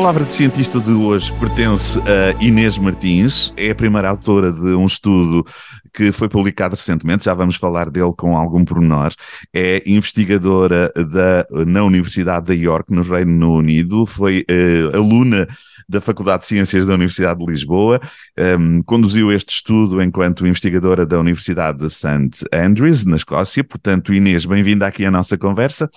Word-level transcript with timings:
palavra 0.00 0.24
de 0.24 0.32
cientista 0.32 0.80
de 0.80 0.92
hoje 0.92 1.30
pertence 1.38 1.98
a 1.98 2.42
Inês 2.42 2.78
Martins, 2.78 3.52
é 3.54 3.68
a 3.68 3.74
primeira 3.74 4.08
autora 4.08 4.50
de 4.50 4.74
um 4.74 4.86
estudo 4.86 5.46
que 5.92 6.10
foi 6.10 6.26
publicado 6.26 6.74
recentemente, 6.74 7.26
já 7.26 7.34
vamos 7.34 7.56
falar 7.56 7.90
dele 7.90 8.14
com 8.16 8.34
algum 8.34 8.64
pormenor. 8.64 9.12
É 9.52 9.82
investigadora 9.84 10.90
da, 10.96 11.44
na 11.66 11.84
Universidade 11.84 12.46
de 12.46 12.64
York, 12.64 12.90
no 12.90 13.02
Reino 13.02 13.52
Unido, 13.52 14.06
foi 14.06 14.42
uh, 14.50 14.96
aluna 14.96 15.46
da 15.86 16.00
Faculdade 16.00 16.44
de 16.44 16.48
Ciências 16.48 16.86
da 16.86 16.94
Universidade 16.94 17.38
de 17.38 17.52
Lisboa, 17.52 18.00
um, 18.58 18.82
conduziu 18.82 19.30
este 19.30 19.50
estudo 19.50 20.00
enquanto 20.00 20.46
investigadora 20.46 21.04
da 21.04 21.20
Universidade 21.20 21.76
de 21.76 21.90
St. 21.90 22.46
Andrews, 22.50 23.04
na 23.04 23.16
Escócia. 23.16 23.62
Portanto, 23.62 24.14
Inês, 24.14 24.46
bem-vinda 24.46 24.86
aqui 24.86 25.04
à 25.04 25.10
nossa 25.10 25.36
conversa. 25.36 25.90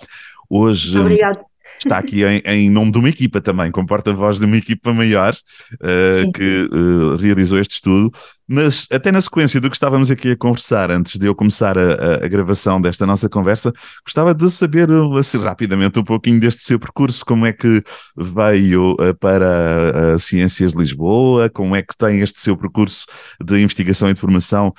Hoje. 0.50 0.98
Obrigada 0.98 1.53
está 1.78 1.98
aqui 1.98 2.24
em, 2.24 2.42
em, 2.44 2.70
nome 2.70 2.92
de 2.92 2.98
uma 2.98 3.08
equipa 3.08 3.40
também, 3.40 3.70
como 3.70 3.86
porta-voz 3.86 4.38
de 4.38 4.46
uma 4.46 4.56
equipa 4.56 4.92
maior 4.92 5.34
uh, 5.74 6.32
que 6.32 6.68
uh, 6.72 7.16
realizou 7.16 7.58
este 7.58 7.74
estudo. 7.74 8.12
Mas 8.46 8.86
até 8.92 9.10
na 9.10 9.22
sequência 9.22 9.58
do 9.58 9.70
que 9.70 9.76
estávamos 9.76 10.10
aqui 10.10 10.32
a 10.32 10.36
conversar, 10.36 10.90
antes 10.90 11.18
de 11.18 11.26
eu 11.26 11.34
começar 11.34 11.78
a, 11.78 11.94
a, 11.94 12.24
a 12.26 12.28
gravação 12.28 12.78
desta 12.78 13.06
nossa 13.06 13.26
conversa, 13.26 13.72
gostava 14.04 14.34
de 14.34 14.50
saber 14.50 14.88
assim, 15.18 15.38
rapidamente 15.38 15.98
um 15.98 16.04
pouquinho 16.04 16.38
deste 16.38 16.62
seu 16.62 16.78
percurso, 16.78 17.24
como 17.24 17.46
é 17.46 17.52
que 17.54 17.82
veio 18.14 18.92
uh, 18.92 19.14
para 19.18 20.18
Ciências 20.18 20.72
de 20.72 20.78
Lisboa, 20.78 21.48
como 21.48 21.74
é 21.74 21.80
que 21.80 21.96
tem 21.96 22.20
este 22.20 22.38
seu 22.38 22.54
percurso 22.54 23.06
de 23.42 23.62
investigação 23.62 24.10
e 24.10 24.14
de 24.14 24.20
formação 24.20 24.74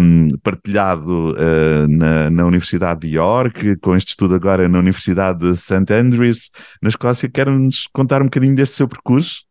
um, 0.00 0.28
partilhado 0.42 1.34
uh, 1.34 1.88
na, 1.88 2.30
na, 2.30 2.46
Universidade 2.46 3.00
de 3.00 3.14
York, 3.14 3.76
com 3.76 3.94
este 3.94 4.10
estudo 4.10 4.34
agora 4.34 4.68
na 4.68 4.78
Universidade 4.78 5.40
de 5.40 5.56
St. 5.56 5.92
Andrews, 5.92 6.31
na 6.80 6.88
Escócia. 6.88 7.28
Quer-nos 7.28 7.86
contar 7.92 8.22
um 8.22 8.26
bocadinho 8.26 8.54
deste 8.54 8.76
seu 8.76 8.88
percurso? 8.88 9.44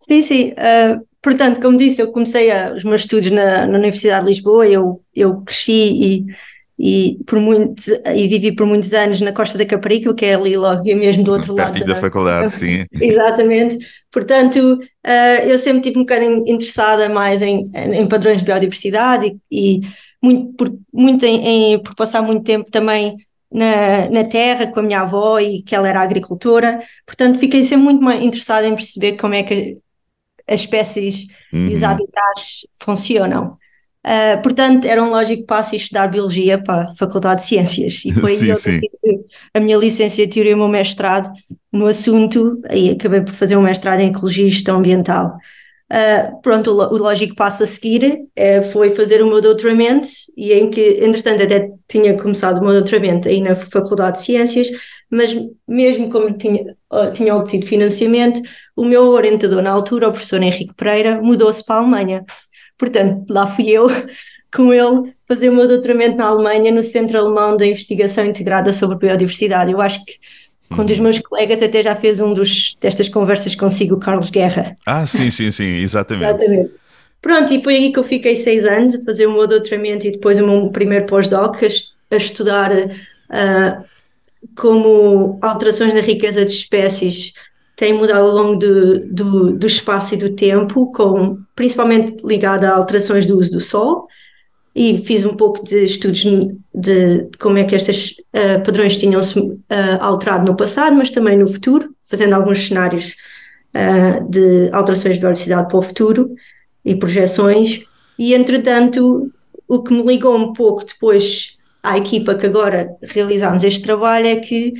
Sim, 0.00 0.22
sim. 0.22 0.52
Uh, 0.52 1.06
portanto, 1.22 1.60
como 1.60 1.76
disse, 1.76 2.00
eu 2.00 2.10
comecei 2.10 2.50
a, 2.50 2.72
os 2.72 2.84
meus 2.84 3.02
estudos 3.02 3.30
na, 3.30 3.66
na 3.66 3.78
Universidade 3.78 4.24
de 4.24 4.32
Lisboa, 4.32 4.66
eu, 4.66 5.02
eu 5.14 5.42
cresci 5.42 5.72
e, 5.72 6.26
e, 6.78 7.18
por 7.26 7.38
muitos, 7.38 7.88
e 7.88 8.26
vivi 8.26 8.52
por 8.52 8.66
muitos 8.66 8.94
anos 8.94 9.20
na 9.20 9.32
Costa 9.32 9.58
da 9.58 9.66
Caparica, 9.66 10.14
que 10.14 10.24
é 10.24 10.34
ali 10.34 10.56
logo 10.56 10.82
mesmo 10.84 11.22
do 11.22 11.32
outro 11.32 11.54
lado. 11.54 11.78
da, 11.78 11.94
da 11.94 12.00
faculdade, 12.00 12.52
sim. 12.52 12.86
Exatamente. 12.98 13.86
Portanto, 14.10 14.78
uh, 14.78 15.46
eu 15.46 15.58
sempre 15.58 15.82
tive 15.82 15.98
um 15.98 16.02
bocadinho 16.02 16.42
interessada 16.46 17.08
mais 17.10 17.42
em, 17.42 17.70
em 17.74 18.06
padrões 18.06 18.38
de 18.38 18.44
biodiversidade 18.46 19.36
e, 19.50 19.80
e 19.80 19.80
muito, 20.22 20.54
por, 20.54 20.72
muito 20.92 21.24
em, 21.26 21.74
em, 21.74 21.78
por 21.78 21.94
passar 21.94 22.22
muito 22.22 22.44
tempo 22.44 22.70
também 22.70 23.16
na, 23.50 24.08
na 24.08 24.24
terra 24.24 24.68
com 24.68 24.80
a 24.80 24.82
minha 24.82 25.00
avó 25.00 25.38
e 25.40 25.62
que 25.62 25.74
ela 25.74 25.88
era 25.88 26.00
agricultora, 26.00 26.80
portanto 27.06 27.38
fiquei 27.38 27.64
sempre 27.64 27.94
muito 27.94 28.24
interessada 28.24 28.66
em 28.66 28.74
perceber 28.74 29.16
como 29.16 29.34
é 29.34 29.42
que 29.42 29.78
as 30.48 30.60
espécies 30.60 31.26
uhum. 31.52 31.68
e 31.68 31.74
os 31.74 31.82
uhum. 31.82 31.88
habitats 31.88 32.66
funcionam. 32.82 33.58
Uh, 34.04 34.40
portanto, 34.42 34.86
era 34.86 35.02
um 35.02 35.10
lógico 35.10 35.44
passo 35.44 35.76
estudar 35.76 36.08
Biologia 36.08 36.62
para 36.62 36.84
a 36.84 36.94
Faculdade 36.94 37.42
de 37.42 37.48
Ciências. 37.48 38.02
E 38.04 38.12
foi 38.14 38.34
sim, 38.34 38.50
aí 38.50 38.56
sim. 38.56 38.80
a 39.52 39.60
minha 39.60 39.76
licenciatura 39.76 40.48
e 40.48 40.54
o 40.54 40.56
meu 40.56 40.68
mestrado 40.68 41.30
no 41.70 41.86
assunto, 41.86 42.60
aí 42.68 42.90
acabei 42.90 43.20
por 43.20 43.34
fazer 43.34 43.56
um 43.56 43.62
mestrado 43.62 44.00
em 44.00 44.08
Ecologia 44.08 44.46
e 44.46 44.50
Gestão 44.50 44.78
Ambiental. 44.78 45.36
Uh, 45.92 46.40
pronto, 46.40 46.70
o, 46.70 46.94
o, 46.94 46.98
lógico 46.98 47.34
passo 47.34 47.64
a 47.64 47.66
seguir 47.66 48.22
uh, 48.38 48.62
foi 48.70 48.90
fazer 48.90 49.20
o 49.22 49.26
meu 49.26 49.40
doutoramento 49.40 50.06
e 50.36 50.52
em 50.52 50.70
que, 50.70 51.04
entretanto, 51.04 51.42
até 51.42 51.68
tinha 51.88 52.16
começado 52.16 52.58
o 52.58 52.64
meu 52.64 52.74
doutoramento 52.74 53.26
aí 53.26 53.40
na 53.40 53.56
Faculdade 53.56 54.18
de 54.18 54.24
Ciências, 54.24 54.68
mas 55.10 55.36
mesmo 55.66 56.08
como 56.08 56.32
tinha, 56.38 56.76
uh, 56.92 57.12
tinha 57.12 57.34
obtido 57.34 57.66
financiamento, 57.66 58.40
o 58.76 58.84
meu 58.84 59.02
orientador 59.08 59.60
na 59.62 59.72
altura, 59.72 60.08
o 60.08 60.12
professor 60.12 60.40
Henrique 60.40 60.74
Pereira, 60.74 61.20
mudou-se 61.20 61.64
para 61.64 61.76
a 61.76 61.78
Alemanha. 61.80 62.24
Portanto, 62.78 63.24
lá 63.28 63.48
fui 63.48 63.68
eu 63.68 63.88
com 64.54 64.72
ele 64.72 65.12
fazer 65.26 65.48
o 65.48 65.54
meu 65.54 65.66
doutoramento 65.66 66.16
na 66.16 66.26
Alemanha, 66.26 66.70
no 66.70 66.84
Centro 66.84 67.18
Alemão 67.18 67.56
da 67.56 67.66
Investigação 67.66 68.24
Integrada 68.24 68.72
sobre 68.72 68.96
Biodiversidade. 68.96 69.72
Eu 69.72 69.80
acho 69.80 70.04
que 70.04 70.14
um 70.78 70.84
dos 70.84 70.98
meus 70.98 71.18
colegas 71.20 71.62
até 71.62 71.82
já 71.82 71.96
fez 71.96 72.20
um 72.20 72.32
dos, 72.32 72.76
destas 72.80 73.08
conversas 73.08 73.54
consigo, 73.54 73.98
Carlos 73.98 74.30
Guerra. 74.30 74.76
Ah, 74.86 75.04
sim, 75.06 75.30
sim, 75.30 75.50
sim, 75.50 75.76
exatamente. 75.82 76.42
exatamente. 76.42 76.70
Pronto, 77.20 77.52
e 77.52 77.62
foi 77.62 77.76
aí 77.76 77.92
que 77.92 77.98
eu 77.98 78.04
fiquei 78.04 78.36
seis 78.36 78.64
anos 78.64 78.94
a 78.94 79.04
fazer 79.04 79.26
o 79.26 79.32
meu 79.32 79.46
doutoramento 79.46 80.06
e 80.06 80.12
depois 80.12 80.40
o 80.40 80.46
meu 80.46 80.70
primeiro 80.70 81.06
pós-doc 81.06 81.62
a, 81.62 82.14
a, 82.14 82.16
estudar 82.16 82.70
uh, 82.72 83.84
como 84.56 85.38
alterações 85.42 85.92
na 85.92 86.00
riqueza 86.00 86.44
de 86.44 86.52
espécies 86.52 87.34
têm 87.76 87.92
mudado 87.92 88.26
ao 88.26 88.30
longo 88.30 88.56
do, 88.56 89.06
do, 89.06 89.58
do 89.58 89.66
espaço 89.66 90.14
e 90.14 90.18
do 90.18 90.30
tempo, 90.30 90.90
com, 90.92 91.38
principalmente 91.54 92.16
ligada 92.24 92.70
a 92.70 92.76
alterações 92.76 93.26
do 93.26 93.38
uso 93.38 93.52
do 93.52 93.60
sol 93.60 94.06
e 94.74 94.98
fiz 95.04 95.24
um 95.24 95.34
pouco 95.34 95.64
de 95.64 95.84
estudos 95.84 96.24
de, 96.74 97.28
como 97.38 97.58
é 97.58 97.64
que 97.64 97.74
estes 97.74 98.16
uh, 98.34 98.62
padrões 98.64 98.96
tinham-se 98.96 99.38
uh, 99.38 99.58
alterado 100.00 100.44
no 100.44 100.56
passado, 100.56 100.96
mas 100.96 101.10
também 101.10 101.36
no 101.36 101.48
futuro, 101.48 101.94
fazendo 102.08 102.34
alguns 102.34 102.68
cenários 102.68 103.16
uh, 103.74 104.28
de 104.28 104.70
alterações 104.72 105.14
de 105.14 105.20
biodiversidade 105.20 105.68
para 105.68 105.78
o 105.78 105.82
futuro 105.82 106.34
e 106.84 106.94
projeções. 106.94 107.84
E, 108.18 108.32
entretanto, 108.32 109.30
o 109.68 109.82
que 109.82 109.92
me 109.92 110.02
ligou 110.02 110.36
um 110.36 110.52
pouco 110.52 110.84
depois 110.84 111.58
à 111.82 111.98
equipa 111.98 112.34
que 112.34 112.46
agora 112.46 112.90
realizámos 113.02 113.64
este 113.64 113.82
trabalho 113.82 114.26
é 114.26 114.36
que, 114.36 114.74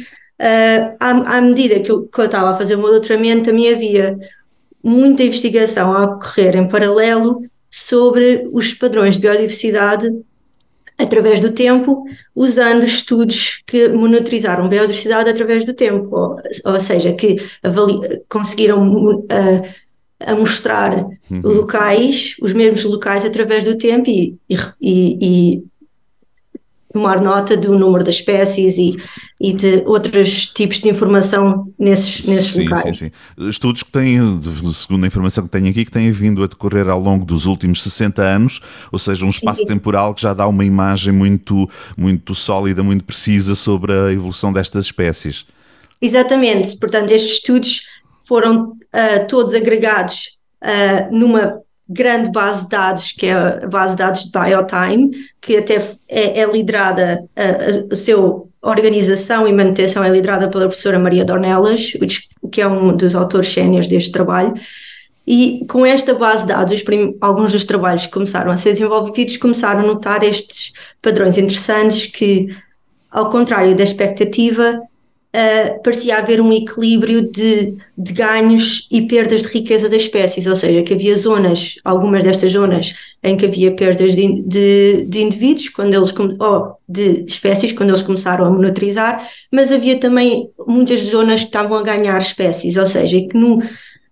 à, 1.01 1.37
à, 1.39 1.41
medida 1.41 1.81
que 1.81 1.91
eu, 1.91 2.07
que 2.07 2.21
eu 2.21 2.27
estava 2.27 2.51
a 2.51 2.57
fazer 2.57 2.75
o 2.75 2.78
meu 2.78 2.91
doutoramento, 2.91 3.45
também 3.45 3.72
havia 3.72 4.19
muita 4.83 5.22
investigação 5.22 5.93
a 5.93 6.05
ocorrer 6.05 6.57
em 6.57 6.69
paralelo 6.69 7.43
sobre 7.71 8.49
os 8.53 8.75
padrões 8.75 9.15
de 9.15 9.21
biodiversidade 9.21 10.11
através 10.99 11.41
do 11.41 11.53
tempo, 11.53 12.05
usando 12.35 12.85
estudos 12.85 13.63
que 13.67 13.89
monitorizaram 13.89 14.69
biodiversidade 14.69 15.31
através 15.31 15.65
do 15.65 15.73
tempo, 15.73 16.15
ou, 16.15 16.37
ou 16.65 16.81
seja, 16.81 17.15
que 17.15 17.39
conseguiram 18.29 19.15
uh, 19.15 19.63
a 20.21 20.35
mostrar 20.35 21.07
uhum. 21.31 21.41
locais, 21.43 22.37
os 22.43 22.53
mesmos 22.53 22.85
locais 22.85 23.25
através 23.25 23.65
do 23.65 23.79
tempo 23.79 24.11
e, 24.11 24.37
e, 24.49 24.59
e, 24.83 25.65
tomar 26.93 27.21
nota 27.21 27.56
do 27.56 27.78
número 27.78 28.03
das 28.05 28.17
espécies 28.17 28.77
e, 28.77 28.97
e 29.41 29.53
de 29.53 29.83
outros 29.87 30.47
tipos 30.47 30.81
de 30.81 30.89
informação 30.89 31.73
nesses, 31.78 32.27
nesses 32.27 32.53
sim, 32.53 32.65
locais. 32.65 32.99
Sim, 32.99 33.11
sim. 33.37 33.49
Estudos 33.49 33.83
que 33.83 33.93
têm, 33.93 34.19
segundo 34.73 35.05
a 35.05 35.06
informação 35.06 35.45
que 35.45 35.51
tenho 35.51 35.69
aqui, 35.69 35.84
que 35.84 35.91
têm 35.91 36.11
vindo 36.11 36.43
a 36.43 36.47
decorrer 36.47 36.89
ao 36.89 37.01
longo 37.01 37.25
dos 37.25 37.47
últimos 37.47 37.83
60 37.83 38.23
anos, 38.23 38.61
ou 38.91 38.99
seja, 38.99 39.25
um 39.25 39.31
espaço 39.31 39.61
sim. 39.61 39.67
temporal 39.67 40.15
que 40.15 40.23
já 40.23 40.34
dá 40.34 40.47
uma 40.47 40.65
imagem 40.65 41.12
muito, 41.12 41.69
muito 41.97 42.34
sólida, 42.34 42.83
muito 42.83 43.05
precisa 43.05 43.55
sobre 43.55 43.93
a 43.93 44.12
evolução 44.12 44.53
destas 44.53 44.87
espécies. 44.87 45.47
Exatamente, 46.03 46.77
portanto, 46.78 47.11
estes 47.11 47.34
estudos 47.34 47.83
foram 48.27 48.71
uh, 48.71 49.27
todos 49.28 49.55
agregados 49.55 50.39
uh, 50.62 51.15
numa 51.17 51.61
grande 51.91 52.31
base 52.31 52.65
de 52.65 52.71
dados, 52.71 53.12
que 53.12 53.27
é 53.27 53.33
a 53.33 53.67
base 53.67 53.97
de 53.97 53.99
dados 53.99 54.25
de 54.25 54.31
Biotime, 54.31 55.11
que 55.41 55.56
até 55.56 55.77
é, 56.09 56.41
é 56.41 56.47
liderada, 56.47 57.25
a, 57.34 57.43
a, 57.43 57.93
a 57.93 57.97
sua 57.97 58.45
organização 58.62 59.49
e 59.49 59.53
manutenção 59.53 60.05
é 60.05 60.09
liderada 60.09 60.49
pela 60.49 60.67
professora 60.67 60.99
Maria 60.99 61.25
Dornelas, 61.25 61.93
que 62.53 62.61
é 62.61 62.69
um 62.69 62.97
dos 62.97 63.15
autores 63.15 63.53
séniores 63.53 63.89
deste 63.89 64.12
trabalho. 64.12 64.55
E 65.27 65.65
com 65.69 65.84
esta 65.84 66.15
base 66.15 66.42
de 66.42 66.48
dados, 66.48 66.84
alguns 67.21 67.53
dos 67.53 67.65
trabalhos 67.65 68.07
que 68.07 68.13
começaram 68.13 68.51
a 68.51 68.57
ser 68.57 68.72
desenvolvidos 68.72 69.37
começaram 69.37 69.81
a 69.81 69.87
notar 69.87 70.22
estes 70.22 70.72
padrões 71.03 71.39
interessantes 71.39 72.07
que, 72.07 72.54
ao 73.10 73.31
contrário 73.31 73.77
da 73.77 73.83
expectativa, 73.84 74.81
uh, 75.34 75.82
parecia 75.82 76.18
haver 76.18 76.41
um 76.41 76.53
equilíbrio 76.53 77.30
de, 77.30 77.77
de, 77.97 78.12
ganhos 78.12 78.88
e 78.91 79.03
perdas 79.03 79.42
de 79.42 79.48
riqueza 79.48 79.88
das 79.88 80.03
espécies, 80.03 80.47
ou 80.47 80.56
seja, 80.56 80.82
que 80.82 80.94
havia 80.94 81.16
zonas, 81.16 81.77
algumas 81.84 82.24
destas 82.24 82.50
zonas, 82.50 82.94
em 83.22 83.36
que 83.36 83.47
havia 83.47 83.72
perdas 83.72 84.15
de, 84.15 84.42
de, 84.42 85.04
de 85.04 85.22
indivíduos, 85.22 85.68
quando 85.68 85.94
eles, 85.94 86.12
ou 86.38 86.77
de 86.88 87.24
espécies, 87.27 87.72
quando 87.72 87.91
eles 87.91 88.03
começaram 88.03 88.44
a 88.44 88.50
monitorizar, 88.50 89.27
mas 89.50 89.71
havia 89.71 89.98
também 89.98 90.50
muitas 90.66 91.00
zonas 91.04 91.41
que 91.41 91.47
estavam 91.47 91.78
a 91.78 91.82
ganhar 91.82 92.21
espécies, 92.21 92.77
ou 92.77 92.86
seja, 92.86 93.21
que 93.21 93.36
no, 93.36 93.62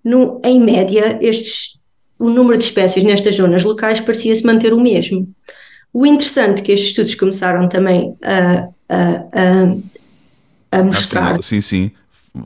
no, 0.04 0.40
em 0.44 0.60
média 0.60 1.18
estes, 1.20 1.78
o 2.18 2.30
número 2.30 2.58
de 2.58 2.64
espécies 2.64 3.02
nestas 3.02 3.36
zonas 3.36 3.64
locais 3.64 4.00
parecia-se 4.00 4.44
manter 4.44 4.72
o 4.72 4.80
mesmo. 4.80 5.28
O 5.92 6.04
interessante 6.04 6.60
é 6.60 6.64
que 6.64 6.72
estes 6.72 6.90
estudos 6.90 7.14
começaram 7.14 7.66
também 7.68 8.14
a, 8.22 8.68
a, 8.88 9.26
a 9.32 9.76
mostrar. 10.76 11.36
Ah, 11.36 11.42
sim, 11.42 11.60
sim. 11.60 11.90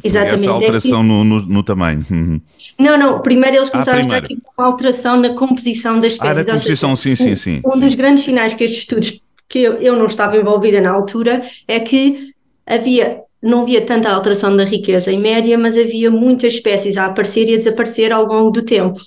Exatamente. 0.02 0.42
Essa 0.42 0.50
alteração 0.50 1.00
é 1.00 1.02
que... 1.02 1.08
no, 1.08 1.24
no, 1.24 1.40
no, 1.42 1.62
tamanho. 1.62 2.04
Uhum. 2.10 2.40
Não, 2.78 2.98
não. 2.98 3.20
Primeiro 3.20 3.56
eles 3.56 3.68
ah, 3.68 3.72
começaram 3.72 3.98
ah, 3.98 4.02
a 4.02 4.06
mostrar 4.06 4.28
uma 4.56 4.66
alteração 4.66 5.20
na 5.20 5.30
composição 5.30 6.00
das 6.00 6.12
espécies. 6.12 6.38
Ah, 6.38 6.44
na 6.44 6.52
composição, 6.52 6.96
sim, 6.96 7.16
sim, 7.16 7.36
sim. 7.36 7.60
Um, 7.64 7.72
sim. 7.72 7.86
dos 7.88 7.94
grandes 7.96 8.24
sinais 8.24 8.54
que 8.54 8.64
estes 8.64 8.80
estudos, 8.80 9.20
que 9.48 9.58
eu, 9.60 9.74
eu 9.74 9.96
não 9.96 10.06
estava 10.06 10.36
envolvida 10.36 10.80
na 10.80 10.90
altura, 10.90 11.42
é 11.66 11.80
que 11.80 12.32
havia 12.66 13.20
não 13.42 13.62
havia 13.62 13.80
tanta 13.80 14.08
alteração 14.08 14.56
da 14.56 14.62
riqueza 14.62 15.10
em 15.10 15.18
média, 15.18 15.58
mas 15.58 15.76
havia 15.76 16.12
muitas 16.12 16.54
espécies 16.54 16.96
a 16.96 17.06
aparecer 17.06 17.48
e 17.48 17.54
a 17.54 17.56
desaparecer 17.56 18.12
ao 18.12 18.24
longo 18.24 18.52
do 18.52 18.62
tempo, 18.62 19.00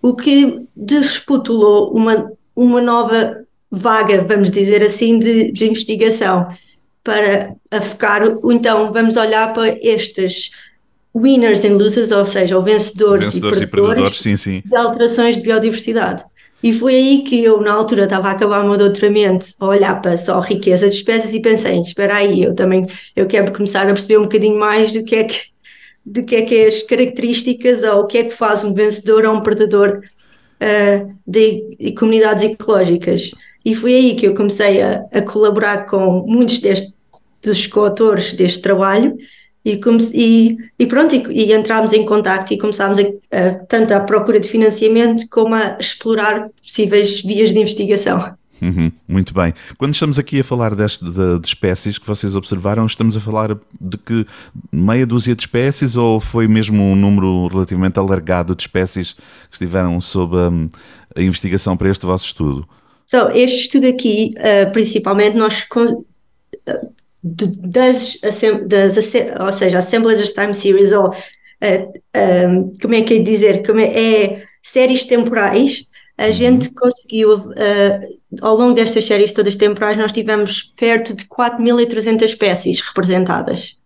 o 0.00 0.16
que 0.16 0.62
desputulou 0.74 1.92
uma, 1.92 2.32
uma 2.54 2.80
nova 2.80 3.44
vaga, 3.70 4.24
vamos 4.26 4.50
dizer 4.50 4.82
assim, 4.82 5.18
de, 5.18 5.52
de 5.52 5.68
investigação 5.68 6.48
para 7.06 7.54
a 7.70 7.80
focar, 7.80 8.20
então 8.50 8.92
vamos 8.92 9.16
olhar 9.16 9.54
para 9.54 9.68
estes 9.80 10.50
winners 11.14 11.64
and 11.64 11.76
losers, 11.78 12.10
ou 12.10 12.26
seja, 12.26 12.60
vencedores, 12.60 13.26
vencedores 13.26 13.60
e, 13.60 13.66
perdedores, 13.66 13.92
e 13.92 13.94
perdedores 13.94 14.18
sim, 14.18 14.36
sim. 14.36 14.62
de 14.66 14.76
alterações 14.76 15.36
de 15.36 15.42
biodiversidade. 15.42 16.24
E 16.62 16.72
foi 16.72 16.96
aí 16.96 17.22
que 17.22 17.44
eu, 17.44 17.60
na 17.60 17.72
altura, 17.72 18.04
estava 18.04 18.28
a 18.28 18.32
acabar 18.32 18.64
o 18.64 18.68
meu 18.68 18.76
doutoramento, 18.76 19.46
a 19.60 19.66
olhar 19.66 20.02
para 20.02 20.18
só 20.18 20.38
a 20.38 20.44
riqueza 20.44 20.88
de 20.88 20.96
espécies 20.96 21.32
e 21.32 21.40
pensei, 21.40 21.78
espera 21.80 22.16
aí, 22.16 22.42
eu 22.42 22.54
também, 22.54 22.86
eu 23.14 23.26
quero 23.26 23.52
começar 23.52 23.82
a 23.82 23.92
perceber 23.92 24.18
um 24.18 24.22
bocadinho 24.22 24.58
mais 24.58 24.92
do 24.92 25.04
que 25.04 25.14
é 25.14 25.24
que, 25.24 25.42
do 26.04 26.24
que 26.24 26.34
é 26.34 26.42
que 26.42 26.54
é 26.56 26.66
as 26.66 26.82
características 26.82 27.84
ou 27.84 28.00
o 28.00 28.06
que 28.06 28.18
é 28.18 28.24
que 28.24 28.34
faz 28.34 28.64
um 28.64 28.74
vencedor 28.74 29.24
ou 29.26 29.36
um 29.36 29.42
perdedor 29.42 30.02
uh, 30.60 31.14
de, 31.26 31.76
de, 31.78 31.92
comunidades 31.92 32.42
ecológicas. 32.42 33.30
E 33.64 33.74
foi 33.74 33.94
aí 33.94 34.16
que 34.16 34.26
eu 34.26 34.34
comecei 34.34 34.82
a, 34.82 35.04
a 35.12 35.22
colaborar 35.22 35.86
com 35.86 36.24
muitos 36.26 36.58
destes, 36.58 36.95
dos 37.42 37.66
coautores 37.66 38.32
deste 38.32 38.60
trabalho 38.60 39.16
e, 39.66 39.80
e, 40.14 40.56
e 40.78 40.86
pronto, 40.86 41.12
e, 41.12 41.26
e 41.32 41.52
entramos 41.52 41.92
em 41.92 42.04
contacto 42.04 42.54
e 42.54 42.58
começámos 42.58 42.98
a, 43.00 43.02
a, 43.02 43.50
tanto 43.66 43.92
à 43.92 44.00
procura 44.00 44.38
de 44.38 44.48
financiamento 44.48 45.28
como 45.28 45.56
a 45.56 45.76
explorar 45.80 46.48
possíveis 46.62 47.20
vias 47.20 47.52
de 47.52 47.58
investigação. 47.58 48.36
Uhum, 48.62 48.90
muito 49.06 49.34
bem. 49.34 49.52
Quando 49.76 49.92
estamos 49.92 50.18
aqui 50.18 50.40
a 50.40 50.44
falar 50.44 50.74
deste, 50.74 51.04
de, 51.04 51.38
de, 51.40 51.46
espécies 51.46 51.98
que 51.98 52.06
vocês 52.06 52.36
observaram, 52.36 52.86
estamos 52.86 53.16
a 53.16 53.20
falar 53.20 53.58
de 53.78 53.98
que 53.98 54.24
meia 54.72 55.04
dúzia 55.04 55.34
de 55.34 55.42
espécies 55.42 55.96
ou 55.96 56.20
foi 56.20 56.48
mesmo 56.48 56.82
um 56.82 56.96
número 56.96 57.48
relativamente 57.48 57.98
alargado 57.98 58.54
de 58.54 58.62
espécies 58.62 59.12
que 59.12 59.22
estiveram 59.52 60.00
sob 60.00 60.36
a, 60.36 61.20
a 61.20 61.22
investigação 61.22 61.76
para 61.76 61.90
este 61.90 62.06
vosso 62.06 62.24
estudo? 62.24 62.66
So, 63.04 63.28
este 63.34 63.62
estudo 63.62 63.86
aqui, 63.88 64.32
uh, 64.38 64.72
principalmente, 64.72 65.36
nós 65.36 65.66
das, 67.26 68.18
das, 68.66 68.96
ou 69.40 69.52
seja, 69.52 69.78
Assemblages 69.78 70.32
Time 70.32 70.54
Series, 70.54 70.92
ou 70.92 71.08
uh, 71.10 72.72
como 72.80 72.94
é 72.94 73.02
que 73.02 73.14
é 73.14 73.18
dizer, 73.18 73.66
como 73.66 73.80
é, 73.80 73.86
é 73.86 74.42
séries 74.62 75.04
temporais, 75.04 75.86
a 76.18 76.26
uhum. 76.26 76.32
gente 76.32 76.72
conseguiu, 76.72 77.34
uh, 77.34 78.18
ao 78.40 78.56
longo 78.56 78.74
destas 78.74 79.04
séries 79.04 79.32
todas 79.32 79.56
temporais, 79.56 79.96
nós 79.96 80.12
tivemos 80.12 80.72
perto 80.76 81.14
de 81.14 81.24
4.300 81.24 82.22
espécies 82.22 82.80
representadas. 82.80 83.76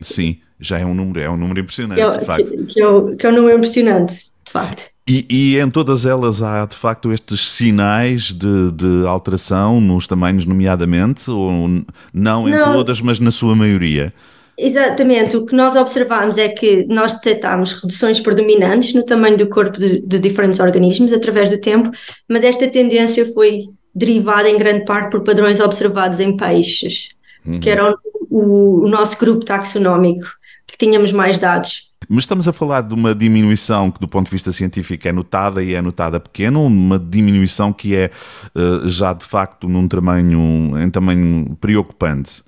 Sim, 0.00 0.40
já 0.58 0.78
é 0.78 0.84
um 0.84 0.94
número, 0.94 1.20
é 1.20 1.30
um 1.30 1.36
número 1.36 1.60
impressionante, 1.60 2.00
é, 2.00 2.16
de 2.16 2.24
facto. 2.24 2.50
Que, 2.50 2.64
que, 2.66 2.82
é, 2.82 3.16
que 3.16 3.26
é 3.26 3.28
um 3.28 3.32
número 3.32 3.56
impressionante, 3.56 4.14
de 4.44 4.52
facto. 4.52 4.90
E, 5.08 5.24
e, 5.30 5.58
em 5.58 5.70
todas 5.70 6.04
elas 6.04 6.42
há 6.42 6.66
de 6.66 6.76
facto 6.76 7.10
estes 7.10 7.48
sinais 7.48 8.24
de, 8.24 8.70
de 8.72 9.06
alteração 9.06 9.80
nos 9.80 10.06
tamanhos, 10.06 10.44
nomeadamente, 10.44 11.30
ou 11.30 11.82
não 12.12 12.46
em 12.46 12.52
não. 12.52 12.74
todas, 12.74 13.00
mas 13.00 13.18
na 13.18 13.30
sua 13.30 13.56
maioria? 13.56 14.12
Exatamente, 14.58 15.36
o 15.36 15.46
que 15.46 15.54
nós 15.54 15.76
observamos 15.76 16.36
é 16.36 16.48
que 16.48 16.84
nós 16.88 17.14
detectamos 17.14 17.72
reduções 17.72 18.20
predominantes 18.20 18.92
no 18.92 19.04
tamanho 19.04 19.38
do 19.38 19.48
corpo 19.48 19.78
de, 19.78 20.00
de 20.00 20.18
diferentes 20.18 20.60
organismos 20.60 21.12
através 21.12 21.48
do 21.48 21.58
tempo, 21.58 21.90
mas 22.28 22.42
esta 22.42 22.66
tendência 22.68 23.32
foi 23.32 23.68
derivada 23.94 24.50
em 24.50 24.58
grande 24.58 24.84
parte 24.84 25.12
por 25.12 25.24
padrões 25.24 25.60
observados 25.60 26.20
em 26.20 26.36
peixes, 26.36 27.10
uhum. 27.46 27.60
que 27.60 27.70
era 27.70 27.94
o, 28.28 28.84
o 28.84 28.88
nosso 28.88 29.16
grupo 29.18 29.44
taxonómico, 29.44 30.26
que 30.66 30.76
tínhamos 30.76 31.12
mais 31.12 31.38
dados. 31.38 31.87
Mas 32.08 32.22
estamos 32.22 32.48
a 32.48 32.52
falar 32.52 32.80
de 32.80 32.94
uma 32.94 33.14
diminuição 33.14 33.90
que, 33.90 34.00
do 34.00 34.08
ponto 34.08 34.26
de 34.26 34.32
vista 34.32 34.50
científico, 34.50 35.06
é 35.06 35.12
notada 35.12 35.62
e 35.62 35.74
é 35.74 35.82
notada 35.82 36.18
pequena, 36.18 36.58
uma 36.58 36.98
diminuição 36.98 37.70
que 37.70 37.94
é 37.94 38.10
uh, 38.56 38.88
já 38.88 39.12
de 39.12 39.26
facto 39.26 39.68
num 39.68 39.86
tamanho, 39.86 40.72
em 40.82 40.88
tamanho 40.88 41.54
preocupante? 41.60 42.42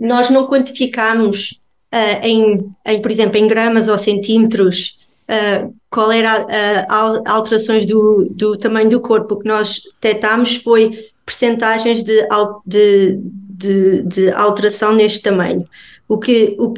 Nós 0.00 0.30
não 0.30 0.48
quantificamos 0.48 1.62
uh, 1.94 2.24
em, 2.24 2.74
em, 2.84 3.00
por 3.00 3.10
exemplo, 3.10 3.36
em 3.36 3.46
gramas 3.46 3.86
ou 3.86 3.96
centímetros 3.96 4.98
uh, 5.28 5.72
qual 5.88 6.10
era 6.10 6.44
a, 6.88 7.32
alterações 7.32 7.86
do, 7.86 8.28
do 8.32 8.56
tamanho 8.56 8.90
do 8.90 9.00
corpo. 9.00 9.34
O 9.34 9.38
que 9.38 9.46
nós 9.48 9.80
detectámos 10.00 10.56
foi 10.56 10.90
percentagens 11.24 12.02
de, 12.02 12.26
de, 12.66 13.20
de, 13.22 14.02
de 14.02 14.30
alteração 14.32 14.92
neste 14.92 15.22
tamanho. 15.22 15.64
O 16.08 16.18
que, 16.18 16.56
o, 16.58 16.74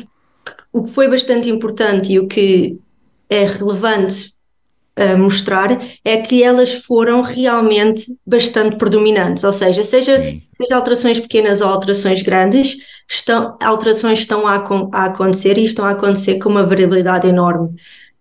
o 0.72 0.84
que 0.84 0.92
foi 0.92 1.08
bastante 1.08 1.48
importante 1.48 2.12
e 2.12 2.18
o 2.18 2.26
que 2.26 2.78
é 3.28 3.44
relevante 3.44 4.32
a 4.96 5.16
mostrar 5.16 5.80
é 6.04 6.18
que 6.18 6.42
elas 6.42 6.74
foram 6.74 7.22
realmente 7.22 8.04
bastante 8.26 8.76
predominantes, 8.76 9.44
ou 9.44 9.52
seja, 9.52 9.82
seja, 9.82 10.18
seja 10.56 10.76
alterações 10.76 11.18
pequenas 11.18 11.60
ou 11.60 11.68
alterações 11.68 12.22
grandes, 12.22 12.78
estão, 13.08 13.56
alterações 13.62 14.18
estão 14.18 14.46
a, 14.46 14.56
a 14.92 15.04
acontecer 15.06 15.56
e 15.56 15.64
estão 15.64 15.84
a 15.84 15.90
acontecer 15.90 16.38
com 16.38 16.48
uma 16.48 16.66
variabilidade 16.66 17.26
enorme. 17.26 17.68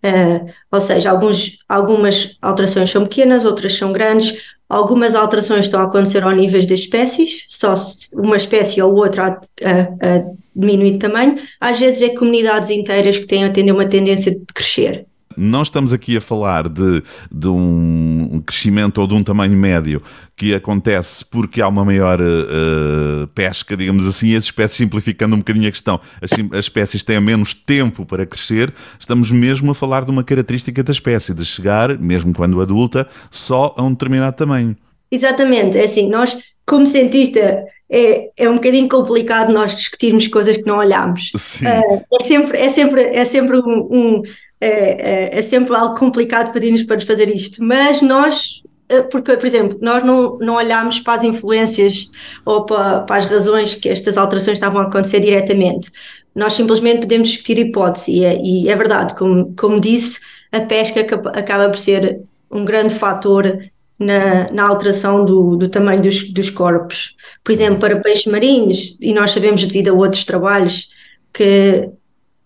Uh, 0.02 0.50
ou 0.72 0.80
seja, 0.80 1.12
alguns, 1.12 1.58
algumas 1.68 2.38
alterações 2.42 2.90
são 2.90 3.04
pequenas, 3.04 3.44
outras 3.44 3.76
são 3.76 3.92
grandes, 3.92 4.58
algumas 4.70 5.16
alterações 5.16 5.66
estão 5.66 5.82
a 5.82 5.86
acontecer 5.86 6.24
ao 6.24 6.32
nível 6.32 6.62
das 6.62 6.80
espécies, 6.80 7.46
só 7.50 7.74
uma 8.14 8.38
espécie 8.38 8.82
ou 8.82 8.96
outra 8.96 9.26
a, 9.26 9.30
a, 9.30 10.16
a 10.18 10.26
diminuir 10.56 10.92
de 10.92 11.00
tamanho, 11.00 11.36
às 11.60 11.80
vezes 11.80 12.02
é 12.02 12.10
comunidades 12.10 12.70
inteiras 12.70 13.18
que 13.18 13.26
têm 13.26 13.44
a 13.44 13.74
uma 13.74 13.86
tendência 13.86 14.32
de 14.32 14.46
crescer 14.54 15.09
não 15.40 15.62
estamos 15.62 15.94
aqui 15.94 16.18
a 16.18 16.22
falar 16.22 16.68
de, 16.68 17.02
de 17.32 17.48
um 17.48 18.42
crescimento 18.46 19.00
ou 19.00 19.08
de 19.08 19.14
um 19.14 19.24
tamanho 19.24 19.58
médio 19.58 20.02
que 20.36 20.54
acontece 20.54 21.24
porque 21.26 21.62
há 21.62 21.68
uma 21.68 21.84
maior 21.84 22.20
uh, 22.22 23.28
pesca, 23.36 23.76
digamos 23.76 24.06
assim, 24.06 24.36
as 24.36 24.46
espécies, 24.46 24.78
simplificando 24.78 25.36
um 25.36 25.40
bocadinho 25.40 25.68
a 25.68 25.72
questão, 25.72 26.00
as, 26.22 26.32
as, 26.32 26.66
espécies 26.66 27.04
têm 27.04 27.20
menos 27.20 27.54
tempo 27.54 28.06
para 28.06 28.26
crescer, 28.26 28.74
estamos 29.00 29.32
mesmo 29.32 29.72
a 29.72 29.76
falar 29.76 30.06
de 30.06 30.12
uma 30.12 30.24
característica 30.24 30.84
da 30.84 30.92
espécie, 30.92 31.34
de 31.34 31.46
chegar, 31.46 31.98
mesmo 31.98 32.34
quando 32.34 32.62
adulta, 32.62 33.08
só 33.32 33.74
a 33.78 33.84
um 33.84 33.92
determinado 33.92 34.36
tamanho. 34.36 34.76
Exatamente, 35.12 35.78
é 35.78 35.86
assim, 35.86 36.10
nós, 36.10 36.38
como 36.66 36.86
cientista, 36.86 37.64
é, 37.90 38.30
é 38.38 38.50
um 38.50 38.56
bocadinho 38.56 38.88
complicado 38.88 39.52
nós 39.52 39.76
discutirmos 39.76 40.28
coisas 40.28 40.58
que 40.58 40.66
não 40.66 40.78
olhamos. 40.78 41.32
Uh, 41.62 42.04
é 42.22 42.24
sempre, 42.24 42.58
é 42.58 42.70
sempre, 42.70 43.02
é 43.02 43.26
sempre 43.26 43.58
um, 43.58 43.88
um 43.90 44.24
é, 44.62 44.68
é, 44.68 45.40
é, 45.40 45.42
sempre 45.42 45.76
algo 45.76 45.98
complicado 45.98 46.52
pedir-nos 46.52 46.84
para 46.84 46.98
nos 46.98 47.06
fazer 47.06 47.34
isto, 47.34 47.64
mas 47.64 48.02
nós, 48.02 48.62
eh, 48.90 49.04
porque, 49.04 49.38
por 49.38 49.46
exemplo, 49.46 49.80
nós 49.82 50.04
não, 50.04 50.38
não 50.38 50.56
olhamos 50.56 51.00
para 51.00 51.14
as 51.14 51.24
influências 51.24 52.12
ou 52.46 52.66
para, 52.66 53.02
para 53.02 53.16
as 53.16 53.26
razões 53.26 53.76
que 53.76 53.88
estas 53.88 54.18
alterações 54.18 54.58
estavam 54.58 54.82
a 54.82 54.88
acontecer 54.88 55.22
diretamente. 55.22 55.90
Nós 56.36 56.54
simplesmente 56.54 57.00
podemos 57.00 57.30
discutir 57.30 57.58
hipótese, 57.58 58.12
e 58.12 58.26
é, 58.26 58.38
e 58.38 58.70
é 58.70 58.76
verdade, 58.76 59.16
como, 59.16 59.54
como 59.56 59.80
disse, 59.80 60.20
a 60.52 60.60
pesca 60.60 61.02
acaba 61.34 61.70
por 61.70 61.80
ser 61.80 62.22
um 62.52 62.66
grande 62.66 62.94
fator 62.94 63.60
na, 64.00 64.50
na, 64.52 64.68
alteração 64.68 65.26
do, 65.26 65.58
do 65.58 65.68
tamanho 65.68 66.02
dos, 66.02 66.32
dos, 66.32 66.50
corpos. 66.50 67.16
Por 67.44 67.52
exemplo, 67.52 67.80
para 67.80 68.00
peixes 68.00 68.26
marinhos, 68.26 68.98
e 69.00 69.14
nós 69.14 69.32
sabemos 69.32 69.64
devido 69.66 69.90
a 69.90 69.94
outros 69.94 70.26
trabalhos 70.26 70.90
que 71.34 71.90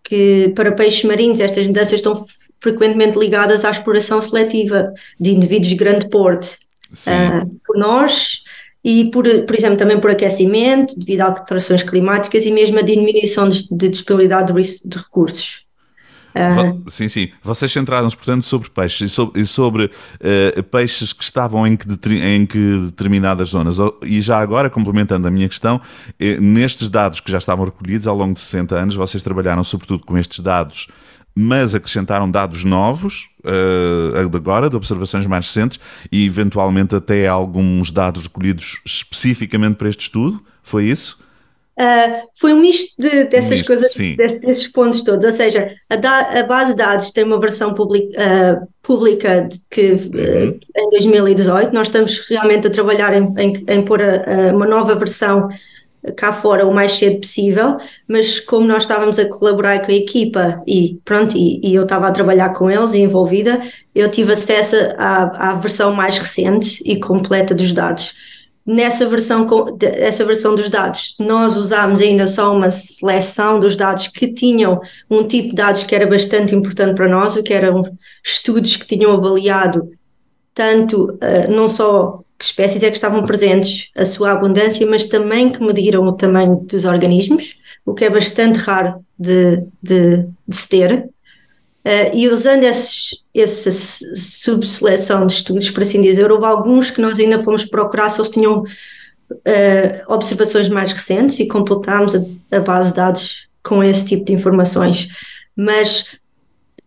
que 0.04 0.52
para 0.56 0.74
peixes 0.74 1.04
marinhos 1.06 1.40
estas 1.40 1.66
mudanças 1.66 1.94
estão 1.94 2.26
frequentemente 2.60 3.18
ligadas 3.18 3.64
à 3.66 3.72
exploração 3.72 4.22
seletiva 4.22 4.94
de 5.20 5.32
indivíduos 5.32 5.70
de 5.70 5.76
grande 5.76 6.10
porte 6.10 6.58
uh, 6.92 7.60
por 7.66 7.78
nós 7.78 8.44
e 8.84 9.10
por, 9.12 9.26
por 9.46 9.56
exemplo 9.56 9.78
também 9.78 10.00
por 10.00 10.12
aquecimento 10.12 10.98
devido 11.00 11.22
a 11.22 11.26
alterações 11.26 11.84
climáticas 11.84 12.46
e 12.46 12.52
mesmo 12.52 12.80
a 12.80 12.82
diminuição 12.82 13.48
de, 13.48 13.68
de 13.70 13.90
disponibilidade 13.90 14.54
de, 14.54 14.90
de 14.90 14.98
recursos. 14.98 15.63
Uh, 16.34 16.90
sim, 16.90 17.08
sim. 17.08 17.30
Vocês 17.44 17.72
centraram-se, 17.72 18.16
portanto, 18.16 18.44
sobre 18.44 18.70
peixes 18.70 19.02
e 19.02 19.10
sobre, 19.10 19.42
e 19.42 19.46
sobre 19.46 19.86
uh, 19.86 20.64
peixes 20.64 21.14
que 21.14 21.24
estavam 21.24 21.66
em 21.68 21.78
que, 21.78 21.88
em 22.16 22.46
que, 22.46 22.80
determinadas 22.86 23.50
zonas. 23.50 23.78
E 24.04 24.20
já 24.20 24.40
agora, 24.40 24.70
complementando 24.70 25.28
a 25.28 25.32
minha 25.32 25.48
questão, 25.48 25.80
eh, 26.20 26.40
nestes 26.40 26.88
dados 26.88 27.20
que 27.20 27.32
já 27.32 27.38
estavam 27.38 27.66
recolhidos 27.66 28.08
ao 28.08 28.16
longo 28.16 28.34
de 28.34 28.40
60 28.40 28.76
anos, 28.76 28.96
vocês 28.96 29.22
trabalharam 29.22 29.64
sobretudo 29.64 30.04
com 30.06 30.18
estes 30.18 30.40
dados, 30.40 30.88
mas 31.36 31.74
acrescentaram 31.76 32.30
dados 32.30 32.64
novos, 32.64 33.30
uh, 33.46 34.36
agora, 34.36 34.70
de 34.70 34.76
observações 34.76 35.26
mais 35.28 35.46
recentes, 35.46 35.80
e 36.12 36.26
eventualmente 36.26 36.96
até 36.96 37.28
alguns 37.28 37.92
dados 37.92 38.24
recolhidos 38.24 38.82
especificamente 38.86 39.76
para 39.76 39.90
este 39.90 40.02
estudo. 40.02 40.42
Foi 40.64 40.86
isso? 40.86 41.23
Uh, 41.80 42.28
foi 42.40 42.54
um 42.54 42.60
misto 42.60 43.02
de, 43.02 43.24
dessas 43.24 43.52
um 43.52 43.56
misto, 43.56 43.68
coisas, 43.68 43.96
desses, 43.96 44.40
desses, 44.40 44.68
pontos 44.68 45.02
todos. 45.02 45.26
Ou 45.26 45.32
seja, 45.32 45.68
a, 45.90 45.96
da, 45.96 46.40
a, 46.40 46.44
base 46.44 46.72
de 46.72 46.78
dados 46.78 47.12
tem 47.12 47.24
uma 47.24 47.40
versão 47.40 47.74
public, 47.74 48.10
uh, 48.10 48.68
pública 48.82 49.48
de 49.50 49.60
que 49.72 49.92
uhum. 49.94 50.52
uh, 50.52 50.60
em 50.78 50.90
2018 50.92 51.74
nós 51.74 51.88
estamos 51.88 52.20
realmente 52.30 52.68
a 52.68 52.70
trabalhar 52.70 53.14
em, 53.14 53.34
em, 53.38 53.66
em 53.68 53.82
pôr 53.84 54.02
a, 54.02 54.50
a 54.50 54.56
uma 54.56 54.68
nova 54.68 54.94
versão 54.96 55.50
cá 56.12 56.34
fora 56.34 56.68
o 56.68 56.74
mais 56.74 56.94
cedo 56.94 57.22
possível, 57.22 57.78
mas 58.08 58.40
como 58.40 58.68
nós 58.68 58.84
estávamos 58.84 59.18
a 59.18 59.26
colaborar 59.26 59.80
com 59.82 59.92
a 59.92 59.96
equipa 59.96 60.62
e 60.68 61.00
pronto, 61.06 61.38
e, 61.38 61.62
e 61.64 61.74
eu 61.74 61.84
estava 61.84 62.08
a 62.08 62.12
trabalhar 62.12 62.50
com 62.50 62.70
eles 62.70 62.94
e 62.94 63.00
envolvida, 63.00 63.62
eu 63.96 64.12
tive 64.12 64.34
acesso 64.34 64.76
à, 64.98 65.52
à 65.52 65.54
versão 65.56 65.94
mais 65.94 66.18
recente 66.18 66.84
e 66.86 67.00
completa 67.00 67.56
dos 67.56 67.72
dados. 67.72 68.33
Nessa 68.66 69.06
versão, 69.06 69.46
essa 69.82 70.24
versão 70.24 70.56
dos 70.56 70.70
dados, 70.70 71.16
nós 71.20 71.58
usámos 71.58 72.00
ainda 72.00 72.28
só 72.28 72.56
uma 72.56 72.72
seleção 72.72 73.60
dos 73.60 73.76
dados 73.76 74.08
que 74.08 74.34
tinham 74.34 74.80
um 75.10 75.28
tipo 75.28 75.50
de 75.50 75.56
dados 75.56 75.84
que 75.84 75.94
era 75.94 76.08
bastante 76.08 76.56
importante 76.56 76.96
para 76.96 77.10
nós, 77.10 77.36
o 77.36 77.44
que 77.44 77.54
eram 77.54 77.84
estudos 78.24 78.78
que 78.78 78.88
tinham 78.88 79.12
avaliado 79.12 79.92
tanto 80.54 81.12
uh, 81.14 81.52
não 81.52 81.68
só 81.68 82.24
que 82.38 82.46
espécies 82.46 82.84
é 82.84 82.90
que 82.90 82.96
estavam 82.96 83.26
presentes, 83.26 83.90
a 83.96 84.06
sua 84.06 84.32
abundância, 84.32 84.86
mas 84.86 85.06
também 85.06 85.50
que 85.50 85.64
mediram 85.64 86.06
o 86.06 86.14
tamanho 86.14 86.58
dos 86.58 86.86
organismos, 86.86 87.56
o 87.86 87.94
que 87.94 88.06
é 88.06 88.10
bastante 88.10 88.58
raro 88.60 89.04
de, 89.18 89.66
de, 89.82 90.28
de 90.48 90.56
se 90.56 90.70
ter. 90.70 91.10
Uh, 91.86 92.16
e 92.16 92.30
usando 92.30 92.64
esses, 92.64 93.26
essa 93.36 93.72
subseleção 93.72 95.26
de 95.26 95.34
estudos, 95.34 95.70
por 95.70 95.84
assim 95.84 96.02
dizer, 96.02 96.32
houve 96.32 96.46
alguns 96.46 96.90
que 96.90 97.02
nós 97.02 97.20
ainda 97.20 97.44
fomos 97.44 97.66
procurar 97.66 98.10
se 98.10 98.22
eles 98.22 98.32
tinham 98.32 98.62
uh, 98.62 100.14
observações 100.14 100.70
mais 100.70 100.94
recentes 100.94 101.40
e 101.40 101.48
completámos 101.48 102.16
a, 102.16 102.20
a, 102.56 102.60
base 102.62 102.90
de 102.90 102.96
dados 102.96 103.50
com 103.62 103.84
esse 103.84 104.06
tipo 104.06 104.24
de 104.24 104.34
informações. 104.34 105.10
Mas 105.56 106.20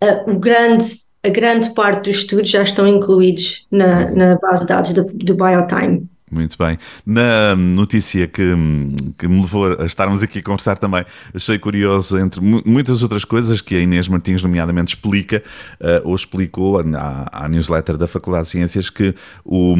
uh, 0.03 0.31
o 0.31 0.39
grande, 0.39 0.87
a 1.23 1.29
grande 1.29 1.75
parte 1.75 2.09
dos 2.11 2.21
estudos 2.21 2.49
já 2.49 2.63
estão 2.63 2.89
incluídos 2.89 3.67
na, 3.71 4.11
na 4.13 4.37
base 4.37 4.63
de 4.63 4.69
dados 4.69 4.93
do, 4.95 5.05
do 5.05 5.35
BioTime. 5.35 6.09
Muito 6.29 6.59
bem. 6.59 6.77
Na 7.07 7.55
notícia 7.55 8.27
que, 8.27 8.43
que 9.17 9.29
me 9.29 9.41
levou 9.43 9.81
a 9.81 9.87
estarmos 9.87 10.25
aqui 10.25 10.41
a 10.41 10.43
conversar 10.43 10.77
também, 10.77 11.05
achei 11.33 11.57
curioso, 11.57 12.19
entre 12.19 12.41
muitas 12.41 13.05
outras 13.05 13.25
coisas 13.25 13.61
que 13.61 13.77
a 13.77 13.81
Inês 13.81 14.09
Martins, 14.09 14.43
nomeadamente, 14.43 14.97
explica, 14.97 15.41
uh, 15.81 16.09
ou 16.09 16.17
explicou 16.17 16.81
à, 16.81 17.29
à, 17.31 17.49
newsletter 17.49 17.97
da 17.97 18.09
Faculdade 18.09 18.47
de 18.47 18.51
Ciências, 18.51 18.91
que 18.91 19.15
o, 19.45 19.77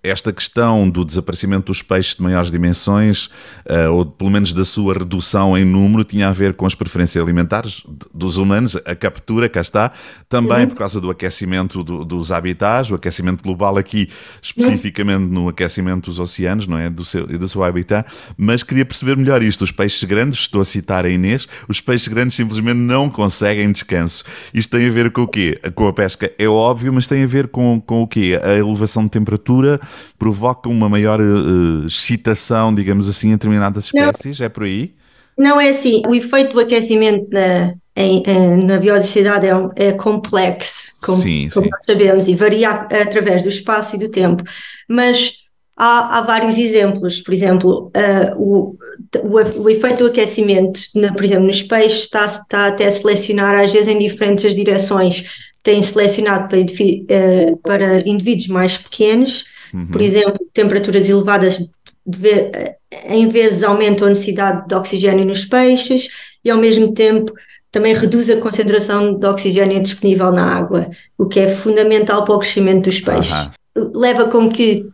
esta 0.00 0.32
questão 0.32 0.88
do 0.88 1.04
desaparecimento 1.04 1.66
dos 1.66 1.82
peixes 1.82 2.14
de 2.14 2.22
maiores 2.22 2.48
dimensões, 2.48 3.26
uh, 3.66 3.92
ou 3.92 4.06
pelo 4.06 4.30
menos 4.30 4.52
da 4.52 4.64
sua 4.64 4.94
redução 4.94 5.58
em 5.58 5.64
número, 5.64 6.04
tinha 6.04 6.28
a 6.28 6.32
ver 6.32 6.54
com 6.54 6.64
as 6.64 6.76
preferências 6.76 7.20
alimentares 7.20 7.82
dos 8.14 8.36
humanos, 8.36 8.76
a 8.84 8.94
captura, 8.94 9.48
cá 9.48 9.60
está, 9.60 9.90
também 10.28 10.60
uhum. 10.60 10.68
por 10.68 10.76
causa 10.76 11.00
do 11.00 11.10
aquecimento 11.10 11.82
do, 11.82 12.04
dos 12.04 12.30
habitats, 12.30 12.88
o 12.88 12.94
aquecimento 12.94 13.42
global 13.42 13.76
aqui, 13.76 14.08
especificamente 14.40 15.28
no 15.28 15.48
aquecimento 15.48 15.87
dos 15.96 16.18
oceanos, 16.18 16.66
não 16.66 16.78
é? 16.78 16.90
Do 16.90 17.04
seu, 17.04 17.26
do 17.26 17.48
seu 17.48 17.62
habitat, 17.62 18.08
mas 18.36 18.62
queria 18.62 18.84
perceber 18.84 19.16
melhor 19.16 19.42
isto. 19.42 19.62
Os 19.62 19.70
peixes 19.70 20.04
grandes, 20.04 20.40
estou 20.40 20.60
a 20.60 20.64
citar 20.64 21.04
a 21.04 21.08
Inês, 21.08 21.48
os 21.68 21.80
peixes 21.80 22.08
grandes 22.08 22.36
simplesmente 22.36 22.76
não 22.76 23.08
conseguem 23.08 23.70
descanso. 23.70 24.24
Isto 24.52 24.76
tem 24.76 24.88
a 24.88 24.90
ver 24.90 25.10
com 25.10 25.22
o 25.22 25.28
quê? 25.28 25.60
Com 25.74 25.88
a 25.88 25.92
pesca, 25.92 26.32
é 26.38 26.48
óbvio, 26.48 26.92
mas 26.92 27.06
tem 27.06 27.22
a 27.22 27.26
ver 27.26 27.48
com, 27.48 27.80
com 27.80 28.02
o 28.02 28.06
quê? 28.06 28.38
A 28.42 28.54
elevação 28.54 29.04
de 29.04 29.10
temperatura 29.10 29.80
provoca 30.18 30.68
uma 30.68 30.88
maior 30.88 31.20
uh, 31.20 31.86
excitação, 31.86 32.74
digamos 32.74 33.08
assim, 33.08 33.28
em 33.28 33.32
determinadas 33.32 33.84
espécies? 33.86 34.38
Não. 34.38 34.46
É 34.46 34.48
por 34.48 34.64
aí? 34.64 34.94
Não 35.36 35.60
é 35.60 35.68
assim. 35.68 36.02
O 36.06 36.14
efeito 36.14 36.54
do 36.54 36.60
aquecimento 36.60 37.28
na, 37.30 37.74
em, 37.94 38.22
em, 38.26 38.64
na 38.64 38.78
biodiversidade 38.78 39.46
é, 39.46 39.88
é 39.88 39.92
complexo, 39.92 40.92
como, 41.00 41.22
sim, 41.22 41.48
como 41.52 41.66
sim. 41.66 41.70
nós 41.70 41.80
sabemos, 41.86 42.28
e 42.28 42.34
varia 42.34 42.70
através 42.70 43.42
do 43.42 43.48
espaço 43.48 43.94
e 43.94 43.98
do 43.98 44.08
tempo. 44.08 44.42
Mas 44.88 45.32
há, 45.78 46.18
há 46.18 46.20
vários 46.22 46.58
exemplos. 46.58 47.20
Por 47.20 47.32
exemplo, 47.32 47.92
uh, 47.96 48.36
o, 48.36 48.76
o, 49.22 49.62
o, 49.62 49.70
efeito 49.70 49.98
do 49.98 50.06
aquecimento, 50.06 50.80
na, 50.96 51.12
por 51.12 51.24
exemplo, 51.24 51.46
nos 51.46 51.62
peixes, 51.62 52.00
está, 52.00 52.26
está 52.26 52.66
até 52.66 52.86
a 52.86 52.90
selecionar 52.90 53.54
às 53.54 53.72
vezes 53.72 53.88
em 53.88 53.98
diferentes 53.98 54.54
direções. 54.56 55.24
Tem 55.62 55.80
selecionado 55.82 56.48
para, 56.48 56.58
uh, 56.58 57.56
para 57.58 58.08
indivíduos 58.08 58.48
mais 58.48 58.76
pequenos, 58.76 59.44
uhum. 59.72 59.86
por 59.86 60.00
exemplo, 60.00 60.38
temperaturas 60.52 61.08
elevadas 61.08 61.58
de, 62.04 62.74
em 63.06 63.28
vezes 63.28 63.62
aumentam 63.62 64.06
a 64.06 64.10
necessidade 64.10 64.66
de 64.66 64.74
oxigênio 64.74 65.24
nos 65.24 65.44
peixes 65.44 66.08
e 66.44 66.50
ao 66.50 66.58
mesmo 66.58 66.92
tempo 66.92 67.32
também 67.70 67.94
reduz 67.94 68.30
a 68.30 68.36
concentração 68.36 69.14
de 69.14 69.26
oxigênio 69.26 69.82
disponível 69.82 70.32
na 70.32 70.54
água, 70.54 70.90
o 71.18 71.28
que 71.28 71.38
é 71.38 71.54
fundamental 71.54 72.24
para 72.24 72.34
o 72.34 72.38
crescimento 72.38 72.84
dos 72.84 72.98
peixes. 73.00 73.50
Uhum. 73.76 73.92
Leva 73.94 74.28
com 74.28 74.48
que 74.48 74.88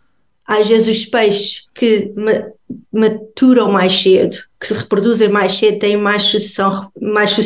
às 0.46 0.68
vezes 0.68 0.98
os 0.98 1.06
peixes 1.06 1.66
que 1.74 2.12
maturam 2.92 3.70
mais 3.70 3.92
cedo, 4.00 4.36
que 4.60 4.68
se 4.68 4.74
reproduzem 4.74 5.28
mais 5.28 5.56
cedo, 5.56 5.78
têm 5.78 5.96
mais, 5.96 6.24
sucessão, 6.24 6.90
mais 7.00 7.30
su 7.30 7.42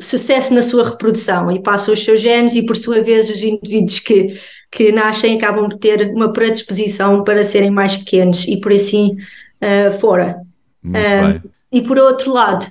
sucesso 0.00 0.52
na 0.52 0.62
sua 0.62 0.90
reprodução 0.90 1.50
e 1.52 1.62
passam 1.62 1.94
os 1.94 2.04
seus 2.04 2.20
genes, 2.20 2.56
e 2.56 2.66
por 2.66 2.76
sua 2.76 3.00
vez 3.00 3.30
os 3.30 3.40
indivíduos 3.40 4.00
que, 4.00 4.40
que 4.70 4.90
nascem 4.90 5.36
acabam 5.36 5.68
de 5.68 5.78
ter 5.78 6.10
uma 6.10 6.32
predisposição 6.32 7.22
para 7.22 7.44
serem 7.44 7.70
mais 7.70 7.96
pequenos 7.96 8.44
e 8.48 8.56
por 8.56 8.72
assim 8.72 9.16
uh, 9.62 9.92
fora. 10.00 10.40
Uh, 10.84 11.48
e 11.70 11.80
por 11.80 11.96
outro 11.96 12.32
lado, 12.32 12.66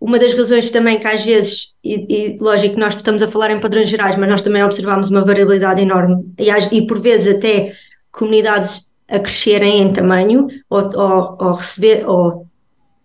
uma 0.00 0.18
das 0.18 0.34
razões 0.34 0.68
também 0.70 0.98
que 0.98 1.06
às 1.06 1.24
vezes, 1.24 1.74
e, 1.82 2.06
e, 2.34 2.38
lógico 2.38 2.74
que 2.74 2.80
nós 2.80 2.94
estamos 2.94 3.22
a 3.22 3.30
falar 3.30 3.50
em 3.52 3.60
padrões 3.60 3.88
gerais, 3.88 4.16
mas 4.16 4.28
nós 4.28 4.42
também 4.42 4.62
observamos 4.62 5.10
uma 5.10 5.24
variabilidade 5.24 5.80
enorme 5.80 6.24
e, 6.38 6.50
e 6.76 6.86
por 6.86 7.00
vezes 7.00 7.36
até 7.36 7.72
comunidades 8.12 8.90
a 9.08 9.18
crescerem 9.18 9.82
em 9.82 9.92
tamanho 9.92 10.48
ou, 10.68 10.90
ou, 10.94 11.38
ou 11.40 11.54
receber 11.54 12.08
ou 12.08 12.46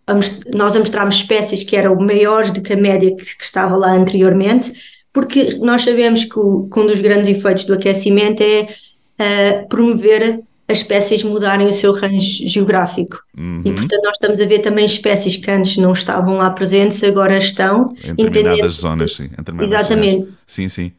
a, 0.08 0.13
nós 0.56 0.75
a 0.75 0.79
mostrarmos 0.79 1.15
espécies 1.15 1.63
que 1.63 1.75
eram 1.75 1.96
maiores 1.96 2.51
do 2.51 2.62
que 2.62 2.74
a 2.74 2.77
média 2.77 3.15
que, 3.15 3.38
que 3.38 3.44
estava 3.44 3.75
lá 3.75 3.91
anteriormente, 3.94 4.74
porque 5.13 5.58
nós 5.58 5.84
sabemos 5.84 6.25
que, 6.25 6.39
o, 6.39 6.68
que 6.72 6.79
um 6.79 6.88
dos 6.88 7.00
grandes 7.00 7.29
efeitos 7.29 7.65
do 7.65 7.74
aquecimento 7.74 8.41
é 8.41 8.62
uh, 8.63 9.68
promover 9.68 10.41
as 10.68 10.79
espécies 10.79 11.24
mudarem 11.24 11.68
o 11.68 11.74
seu 11.74 11.91
range 11.91 12.48
geográfico. 12.48 13.20
Uhum. 13.36 13.62
E, 13.65 13.72
portanto, 13.72 14.03
nós 14.03 14.13
estamos 14.13 14.39
a 14.39 14.46
ver 14.46 14.60
também 14.60 14.86
espécies 14.86 15.36
que 15.36 15.50
antes 15.50 15.77
não 15.77 15.94
estavam 15.94 16.38
lá 16.38 16.51
presentes, 16.51 17.03
agora 17.03 17.38
estão. 17.38 17.96
Em 18.03 18.13
determinadas 18.13 18.74
zonas, 18.74 19.15
sim. 19.15 19.25
Em 19.25 19.38
determinadas 19.38 19.79
Exatamente. 19.79 20.18
Zonas. 20.18 20.34
Sim, 20.46 20.70
sim. 20.70 20.91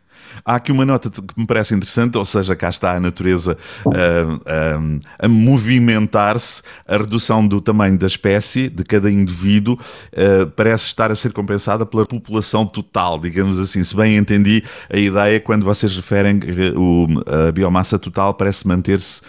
Há 0.44 0.56
aqui 0.56 0.72
uma 0.72 0.86
nota 0.86 1.10
que 1.10 1.22
me 1.36 1.46
parece 1.46 1.74
interessante, 1.74 2.16
ou 2.16 2.24
seja, 2.24 2.56
cá 2.56 2.68
está 2.68 2.92
a 2.92 3.00
natureza 3.00 3.56
uh, 3.86 3.90
uh, 3.90 5.00
a 5.18 5.28
movimentar-se, 5.28 6.62
a 6.86 6.96
redução 6.96 7.46
do 7.46 7.60
tamanho 7.60 7.98
da 7.98 8.06
espécie, 8.06 8.68
de 8.68 8.84
cada 8.84 9.10
indivíduo, 9.10 9.74
uh, 9.74 10.46
parece 10.50 10.86
estar 10.86 11.10
a 11.10 11.14
ser 11.14 11.32
compensada 11.32 11.84
pela 11.84 12.06
população 12.06 12.64
total, 12.66 13.18
digamos 13.18 13.58
assim. 13.58 13.82
Se 13.84 13.94
bem 13.94 14.16
entendi 14.16 14.62
a 14.92 14.96
ideia, 14.96 15.40
quando 15.40 15.64
vocês 15.64 15.94
referem 15.96 16.38
que 16.38 16.50
o, 16.76 17.06
a 17.48 17.52
biomassa 17.52 17.98
total 17.98 18.34
parece 18.34 18.66
manter-se, 18.66 19.20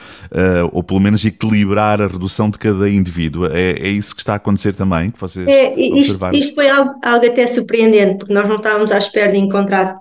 ou 0.72 0.84
pelo 0.84 1.00
menos 1.00 1.24
equilibrar 1.26 2.02
a 2.02 2.08
redução 2.08 2.50
de 2.50 2.58
cada 2.58 2.90
indivíduo. 2.90 3.46
É, 3.48 3.72
é 3.72 3.90
isso 3.90 4.16
que 4.16 4.22
está 4.22 4.34
a 4.34 4.36
acontecer 4.36 4.76
também, 4.76 5.12
que 5.12 5.20
vocês 5.20 5.48
é, 5.48 5.74
isto, 5.80 6.20
isto, 6.34 6.56
foi 6.56 6.70
algo, 6.70 6.94
algo 7.04 7.26
até 7.26 7.46
surpreendente, 7.48 8.20
porque 8.20 8.34
nós 8.34 8.48
não 8.48 8.58
estávamos 8.58 8.92
à 8.92 8.98
espera 8.98 9.32
de 9.32 9.38
encontrar 9.38 9.98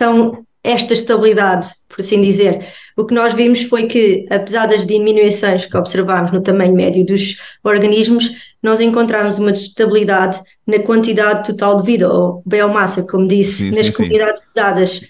tão 0.00 0.46
esta 0.64 0.94
estabilidade, 0.94 1.68
por 1.88 2.00
assim 2.00 2.20
dizer. 2.22 2.66
O 2.96 3.06
que 3.06 3.14
nós 3.14 3.34
vimos 3.34 3.62
foi 3.62 3.86
que, 3.86 4.24
apesar 4.30 4.66
das 4.66 4.86
diminuições 4.86 5.66
que 5.66 5.76
observámos 5.76 6.32
no 6.32 6.42
tamanho 6.42 6.74
médio 6.74 7.04
dos 7.04 7.36
organismos, 7.62 8.54
nós 8.62 8.80
encontramos 8.80 9.38
uma 9.38 9.50
estabilidade 9.50 10.40
na 10.66 10.78
quantidade 10.78 11.46
total 11.46 11.78
de 11.80 11.86
vida, 11.86 12.10
ou 12.10 12.42
biomassa, 12.46 13.02
como 13.02 13.28
disse, 13.28 13.70
sim, 13.70 13.70
nas 13.70 13.86
sim, 13.86 13.92
comunidades 13.92 14.42
dadas, 14.54 15.00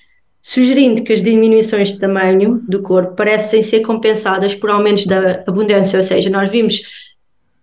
sugerindo 0.43 1.03
que 1.03 1.13
as 1.13 1.23
diminuições 1.23 1.93
de 1.93 1.99
tamanho 1.99 2.63
do 2.69 2.83
corpo 2.83 3.15
parecem 3.15 3.63
ser 3.63 3.81
compensadas 3.81 4.55
por 4.55 4.71
aumentos 4.71 5.07
da 5.07 5.43
abundância, 5.47 5.99
ou 5.99 6.05
seja, 6.05 6.31
nós 6.31 6.49
vimos 6.49 6.83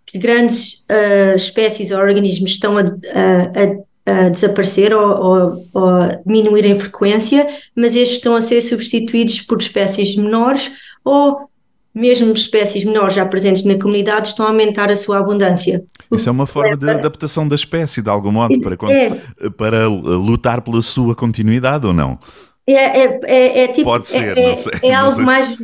que 0.06 0.18
grandes 0.18 0.86
uh, 0.90 1.36
espécies 1.36 1.92
ou 1.92 1.98
organismos 1.98 2.52
estão 2.52 2.78
a, 2.78 2.82
a, 2.82 2.84
a 2.84 3.87
a 4.08 4.30
desaparecer 4.30 4.94
ou, 4.94 5.06
ou, 5.06 5.68
ou, 5.74 6.22
diminuir 6.26 6.66
em 6.66 6.80
frequência, 6.80 7.46
mas 7.76 7.94
estes 7.94 8.18
estão 8.18 8.36
a 8.36 8.42
ser 8.42 8.62
substituídos 8.62 9.42
por 9.42 9.60
espécies 9.60 10.16
menores 10.16 10.72
ou 11.04 11.50
mesmo 11.94 12.32
espécies 12.32 12.86
menores 12.86 13.16
já 13.16 13.26
presentes 13.26 13.66
na 13.66 13.76
comunidade 13.76 14.30
estão 14.30 14.46
a 14.46 14.50
aumentar 14.50 14.90
a 14.90 14.96
sua 14.96 15.18
abundância. 15.18 15.84
Isso 16.12 16.30
é 16.30 16.32
uma 16.32 16.48
forma 16.48 16.78
de 16.78 16.90
adaptação 16.90 17.46
da 17.48 17.56
espécie, 17.56 18.02
de 18.02 18.10
algum 18.10 18.32
modo, 18.32 18.58
para, 18.62 18.78
é, 18.94 19.50
para 19.58 19.88
lutar 19.88 20.62
pela 20.62 20.82
sua 20.82 21.14
continuidade 21.16 21.86
ou 21.86 21.94
não? 21.94 22.18
É, 22.66 22.74
é, 22.74 23.20
é, 23.24 23.60
é 23.64 23.68
tipo, 23.70 23.90
Pode 23.90 24.08
ser, 24.08 24.38
é, 24.38 24.48
não 24.48 24.56
sei. 24.56 24.74
É 24.84 24.94
algo 24.94 25.16
sei. 25.16 25.24
mais. 25.24 25.58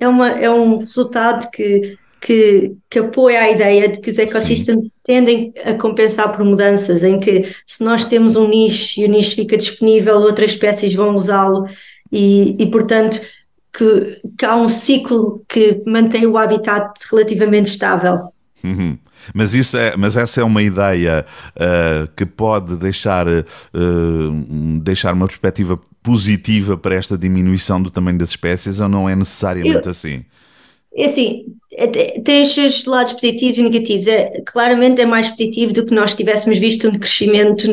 É, 0.00 0.08
uma, 0.08 0.28
é 0.30 0.50
um 0.50 0.78
resultado 0.78 1.50
que 1.50 1.98
que, 2.20 2.74
que 2.90 2.98
apoia 2.98 3.42
a 3.42 3.50
ideia 3.50 3.88
de 3.88 4.00
que 4.00 4.10
os 4.10 4.18
ecossistemas 4.18 4.84
Sim. 4.84 4.90
tendem 5.04 5.52
a 5.64 5.74
compensar 5.74 6.34
por 6.34 6.44
mudanças, 6.44 7.02
em 7.02 7.18
que 7.18 7.48
se 7.66 7.82
nós 7.82 8.04
temos 8.04 8.36
um 8.36 8.48
nicho 8.48 9.00
e 9.00 9.04
o 9.04 9.08
nicho 9.08 9.36
fica 9.36 9.56
disponível, 9.56 10.16
outras 10.16 10.50
espécies 10.50 10.92
vão 10.92 11.14
usá-lo 11.14 11.66
e, 12.12 12.56
e, 12.58 12.70
portanto, 12.70 13.20
que, 13.72 14.20
que 14.36 14.44
há 14.44 14.56
um 14.56 14.68
ciclo 14.68 15.44
que 15.48 15.82
mantém 15.86 16.26
o 16.26 16.36
habitat 16.36 16.98
relativamente 17.10 17.66
estável. 17.66 18.32
Uhum. 18.64 18.98
Mas, 19.34 19.54
isso 19.54 19.76
é, 19.76 19.96
mas 19.96 20.16
essa 20.16 20.40
é 20.40 20.44
uma 20.44 20.62
ideia 20.62 21.24
uh, 21.54 22.08
que 22.16 22.24
pode 22.24 22.76
deixar, 22.76 23.26
uh, 23.28 23.42
deixar 24.82 25.14
uma 25.14 25.26
perspectiva 25.26 25.78
positiva 26.02 26.76
para 26.76 26.94
esta 26.94 27.18
diminuição 27.18 27.82
do 27.82 27.90
tamanho 27.90 28.18
das 28.18 28.30
espécies 28.30 28.80
ou 28.80 28.88
não 28.88 29.08
é 29.08 29.14
necessariamente 29.14 29.84
Eu, 29.84 29.90
assim? 29.90 30.24
É 30.96 31.04
assim, 31.04 31.44
é, 31.72 31.86
tem 32.20 32.42
os 32.42 32.54
seus 32.54 32.84
lados 32.84 33.12
positivos 33.12 33.58
e 33.58 33.62
negativos. 33.62 34.06
É, 34.06 34.42
claramente 34.44 35.00
é 35.00 35.06
mais 35.06 35.28
positivo 35.28 35.72
do 35.72 35.84
que 35.84 35.94
nós 35.94 36.14
tivéssemos 36.14 36.58
visto 36.58 36.88
um 36.88 36.98
crescimento 36.98 37.66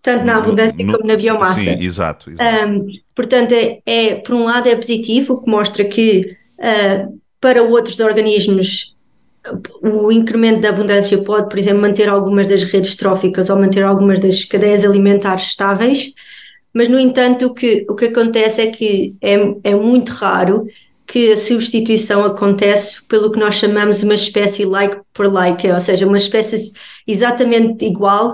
tanto 0.00 0.24
na 0.24 0.36
abundância 0.36 0.84
no, 0.84 0.92
como 0.92 1.06
na 1.06 1.16
biomassa. 1.16 1.60
Sim, 1.60 1.82
exato. 1.82 2.30
exato. 2.30 2.66
Um, 2.66 2.86
portanto, 3.14 3.52
é, 3.52 3.80
é, 3.86 4.14
por 4.16 4.34
um 4.34 4.44
lado 4.44 4.68
é 4.68 4.74
positivo, 4.74 5.34
o 5.34 5.42
que 5.42 5.50
mostra 5.50 5.84
que 5.84 6.36
uh, 6.58 7.20
para 7.40 7.62
outros 7.62 8.00
organismos 8.00 8.92
o 9.82 10.12
incremento 10.12 10.60
da 10.60 10.68
abundância 10.68 11.18
pode, 11.18 11.48
por 11.48 11.58
exemplo, 11.58 11.82
manter 11.82 12.08
algumas 12.08 12.46
das 12.46 12.62
redes 12.62 12.94
tróficas 12.94 13.50
ou 13.50 13.58
manter 13.58 13.82
algumas 13.82 14.20
das 14.20 14.44
cadeias 14.44 14.84
alimentares 14.84 15.46
estáveis, 15.46 16.12
mas, 16.72 16.88
no 16.88 16.98
entanto, 16.98 17.46
o 17.46 17.54
que, 17.54 17.84
o 17.88 17.94
que 17.94 18.06
acontece 18.06 18.62
é 18.62 18.70
que 18.70 19.14
é, 19.20 19.34
é 19.64 19.74
muito 19.74 20.10
raro 20.10 20.66
que 21.12 21.30
a 21.30 21.36
substituição 21.36 22.24
acontece 22.24 23.04
pelo 23.04 23.30
que 23.30 23.38
nós 23.38 23.56
chamamos 23.56 24.02
uma 24.02 24.14
espécie 24.14 24.64
like 24.64 24.98
por 25.12 25.30
like, 25.30 25.70
ou 25.70 25.78
seja, 25.78 26.06
uma 26.06 26.16
espécie 26.16 26.72
exatamente 27.06 27.84
igual, 27.84 28.32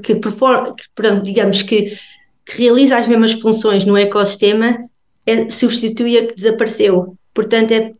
que, 0.00 0.14
perform, 0.14 0.76
digamos 1.24 1.62
que, 1.62 1.98
que, 2.46 2.62
realiza 2.62 2.98
as 2.98 3.08
mesmas 3.08 3.32
funções 3.32 3.84
no 3.84 3.96
ecossistema, 3.96 4.78
é, 5.26 5.50
substitui 5.50 6.18
a 6.18 6.26
que 6.28 6.36
desapareceu. 6.36 7.16
Portanto, 7.34 7.72
é, 7.72 7.90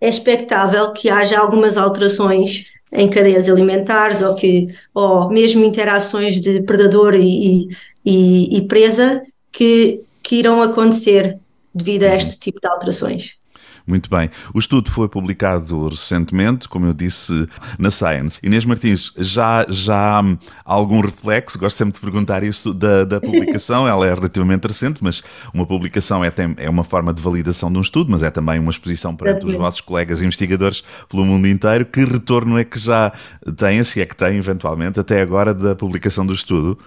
é 0.00 0.08
expectável 0.08 0.92
que 0.92 1.08
haja 1.08 1.38
algumas 1.38 1.76
alterações 1.76 2.64
em 2.92 3.08
cadeias 3.08 3.48
alimentares 3.48 4.22
ou 4.22 4.34
que 4.34 4.66
ou 4.92 5.30
mesmo 5.30 5.64
interações 5.64 6.40
de 6.40 6.62
predador 6.62 7.14
e, 7.14 7.68
e, 8.04 8.56
e 8.56 8.62
presa 8.66 9.22
que, 9.52 10.02
que 10.20 10.34
irão 10.34 10.60
acontecer 10.60 11.38
devido 11.74 12.04
a 12.04 12.08
uhum. 12.08 12.16
este 12.16 12.38
tipo 12.38 12.60
de 12.60 12.68
alterações. 12.68 13.40
Muito 13.86 14.10
bem. 14.10 14.30
O 14.54 14.58
estudo 14.58 14.90
foi 14.90 15.08
publicado 15.08 15.88
recentemente, 15.88 16.68
como 16.68 16.86
eu 16.86 16.92
disse, 16.92 17.46
na 17.78 17.90
Science. 17.90 18.38
Inês 18.42 18.64
Martins, 18.64 19.12
já, 19.16 19.64
já 19.68 20.20
há 20.20 20.24
algum 20.64 21.00
reflexo, 21.00 21.58
gosto 21.58 21.76
sempre 21.76 21.94
de 21.94 22.00
perguntar 22.00 22.42
isso 22.42 22.72
da, 22.72 23.04
da 23.04 23.20
publicação, 23.20 23.88
ela 23.88 24.06
é 24.06 24.14
relativamente 24.14 24.66
recente, 24.66 25.02
mas 25.02 25.22
uma 25.52 25.66
publicação 25.66 26.24
é, 26.24 26.30
tem, 26.30 26.54
é 26.56 26.68
uma 26.68 26.84
forma 26.84 27.12
de 27.12 27.20
validação 27.20 27.72
de 27.72 27.78
um 27.78 27.82
estudo, 27.82 28.10
mas 28.10 28.22
é 28.22 28.30
também 28.30 28.58
uma 28.58 28.70
exposição 28.70 29.16
perante 29.16 29.44
os 29.46 29.54
vossos 29.54 29.80
colegas 29.80 30.22
investigadores 30.22 30.82
pelo 31.08 31.24
mundo 31.24 31.48
inteiro. 31.48 31.84
Que 31.86 32.04
retorno 32.04 32.58
é 32.58 32.64
que 32.64 32.78
já 32.78 33.12
têm, 33.56 33.82
se 33.82 34.00
é 34.00 34.06
que 34.06 34.14
têm, 34.14 34.36
eventualmente, 34.36 35.00
até 35.00 35.20
agora 35.20 35.54
da 35.54 35.74
publicação 35.74 36.24
do 36.26 36.32
estudo? 36.32 36.78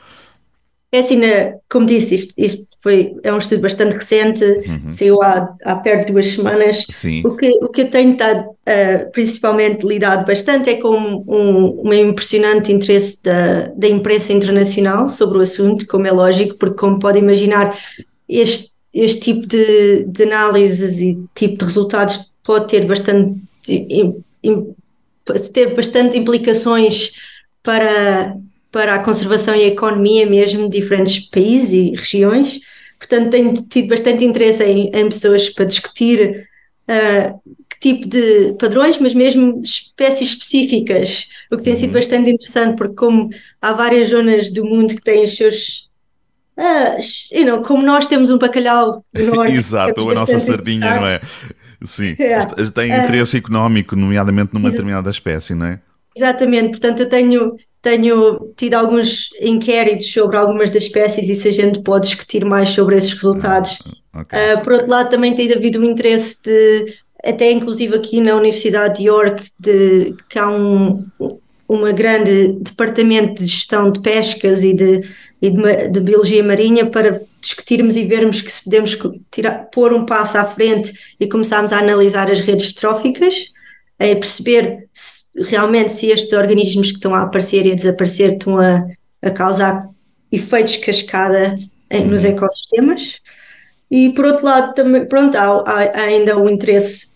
É 0.94 1.00
assim, 1.00 1.20
como 1.68 1.88
disse, 1.88 2.14
isto, 2.14 2.34
isto, 2.38 2.68
foi, 2.80 3.16
é 3.24 3.34
um 3.34 3.40
estudo 3.40 3.62
bastante 3.62 3.94
recente, 3.94 4.44
uhum. 4.44 4.92
saiu 4.92 5.24
há, 5.24 5.56
há 5.66 5.76
perto 5.78 6.06
de 6.06 6.12
duas 6.12 6.28
semanas. 6.28 6.86
Sim. 6.88 7.24
O, 7.26 7.36
que, 7.36 7.50
o 7.64 7.70
que 7.70 7.82
eu 7.82 7.90
tenho 7.90 8.12
estado 8.12 8.50
uh, 8.50 9.12
principalmente 9.12 9.88
lidado 9.88 10.24
bastante 10.24 10.70
é 10.70 10.76
com 10.76 10.96
um, 10.96 11.82
um 11.84 11.92
impressionante 11.92 12.72
interesse 12.72 13.24
da, 13.24 13.70
da 13.76 13.88
imprensa 13.88 14.34
internacional 14.34 15.10
sobre 15.10 15.40
o 15.40 15.42
assunto, 15.42 15.88
como 15.88 16.06
é 16.06 16.12
lógico, 16.12 16.54
porque, 16.60 16.78
como 16.78 17.00
pode 17.00 17.18
imaginar, 17.18 17.76
este, 18.30 18.74
este 18.94 19.20
tipo 19.20 19.48
de, 19.48 20.06
de 20.06 20.24
análises 20.24 21.00
e 21.00 21.26
tipo 21.34 21.58
de 21.58 21.66
resultados 21.66 22.32
pode 22.44 22.68
ter 22.68 22.86
bastante, 22.86 23.40
ter 25.52 25.74
bastante 25.74 26.20
implicações 26.20 27.14
para 27.64 28.38
para 28.74 28.96
a 28.96 29.00
conservação 29.00 29.56
e 29.56 29.64
a 29.64 29.68
economia 29.68 30.26
mesmo 30.26 30.68
de 30.68 30.80
diferentes 30.80 31.20
países 31.30 31.72
e 31.72 31.92
regiões. 31.92 32.60
Portanto, 32.98 33.30
tenho 33.30 33.54
tido 33.54 33.90
bastante 33.90 34.26
interesse 34.26 34.64
em, 34.64 34.88
em 34.88 35.06
pessoas 35.06 35.48
para 35.48 35.66
discutir 35.66 36.50
uh, 36.90 37.40
que 37.70 37.80
tipo 37.80 38.10
de 38.10 38.56
padrões, 38.60 38.98
mas 38.98 39.14
mesmo 39.14 39.62
espécies 39.62 40.30
específicas, 40.30 41.28
o 41.52 41.58
que 41.58 41.64
tem 41.64 41.76
sido 41.76 41.90
uhum. 41.90 41.94
bastante 41.94 42.32
interessante, 42.32 42.76
porque 42.76 42.96
como 42.96 43.30
há 43.62 43.74
várias 43.74 44.10
zonas 44.10 44.52
do 44.52 44.66
mundo 44.66 44.96
que 44.96 45.04
têm 45.04 45.24
os 45.24 45.38
seus 45.38 45.94
Uh, 46.56 47.02
you 47.32 47.48
know, 47.48 47.64
como 47.64 47.82
nós 47.82 48.06
temos 48.06 48.30
um 48.30 48.38
bacalhau 48.38 49.04
do 49.12 49.24
norte. 49.34 49.56
Exato, 49.56 50.08
é 50.08 50.12
a 50.12 50.16
nossa 50.16 50.40
sardinha, 50.40 51.00
não 51.00 51.08
é? 51.08 51.20
Sim, 51.84 52.16
yeah. 52.22 52.48
tem 52.72 52.92
interesse 52.92 53.36
uh, 53.36 53.40
económico, 53.40 53.96
nomeadamente 53.96 54.54
numa 54.54 54.70
determinada 54.70 55.10
espécie, 55.10 55.56
não 55.56 55.66
é? 55.66 55.80
Exatamente, 56.16 56.70
portanto, 56.70 57.00
eu 57.00 57.10
tenho, 57.10 57.58
tenho 57.84 58.54
tido 58.56 58.76
alguns 58.76 59.30
inquéritos 59.42 60.12
sobre 60.12 60.38
algumas 60.38 60.72
das 60.72 60.86
espécies 60.86 61.28
e 61.30 61.36
se 61.36 61.50
a 61.50 61.52
gente 61.52 61.82
pode 61.82 62.08
discutir 62.08 62.46
mais 62.46 62.70
sobre 62.70 62.96
esses 62.96 63.14
resultados. 63.14 63.78
Ah, 64.14 64.22
okay. 64.22 64.40
Uh, 64.40 64.64
por 64.64 64.74
outro 64.74 64.90
lado, 64.90 65.10
também 65.10 65.36
tem 65.36 65.52
havido 65.52 65.80
um 65.80 65.84
interesse 65.84 66.42
de, 66.42 66.96
até 67.22 67.52
inclusive 67.52 67.94
aqui 67.94 68.22
na 68.22 68.36
Universidade 68.36 69.00
de 69.00 69.10
York, 69.10 69.44
de, 69.60 70.16
que 70.30 70.40
há 70.40 70.50
um, 70.50 71.06
uma 71.68 71.92
grande 71.92 72.54
departamento 72.62 73.44
de 73.44 73.50
gestão 73.50 73.92
de 73.92 74.00
pescas 74.00 74.64
e 74.64 74.74
de, 74.74 75.02
e 75.42 75.50
de, 75.50 75.90
de 75.90 76.00
biologia 76.00 76.42
marinha 76.42 76.86
para 76.86 77.22
discutirmos 77.42 77.98
e 77.98 78.06
vermos 78.06 78.42
que 78.42 78.50
se 78.50 78.64
podemos 78.64 78.98
tirar, 79.30 79.70
pôr 79.74 79.92
um 79.92 80.06
passo 80.06 80.38
à 80.38 80.46
frente 80.46 80.94
e 81.20 81.28
começarmos 81.28 81.74
a 81.74 81.80
analisar 81.80 82.32
as 82.32 82.40
redes 82.40 82.72
tróficas 82.72 83.52
é 84.00 84.16
perceber 84.16 84.88
se, 84.94 85.44
realmente 85.44 85.92
se 85.92 86.08
estes 86.08 86.34
organismos 86.34 86.90
que 86.90 86.98
estão 86.98 87.14
a 87.16 87.24
aparecer 87.24 87.66
e 87.66 87.72
a 87.72 87.76
desaparecer 87.76 88.34
estão 88.34 88.58
a, 88.58 88.86
a 89.22 89.30
causar 89.32 89.84
efeitos 90.32 90.78
cascada 90.78 91.56
em, 91.90 92.06
nos 92.06 92.24
uhum. 92.24 92.32
ecossistemas. 92.32 93.22
E 93.90 94.10
por 94.10 94.26
outro 94.26 94.46
lado, 94.46 94.74
também, 94.74 95.06
pronto, 95.06 95.38
há, 95.38 95.64
há 95.66 96.02
ainda 96.02 96.38
o 96.38 96.50
interesse 96.50 97.14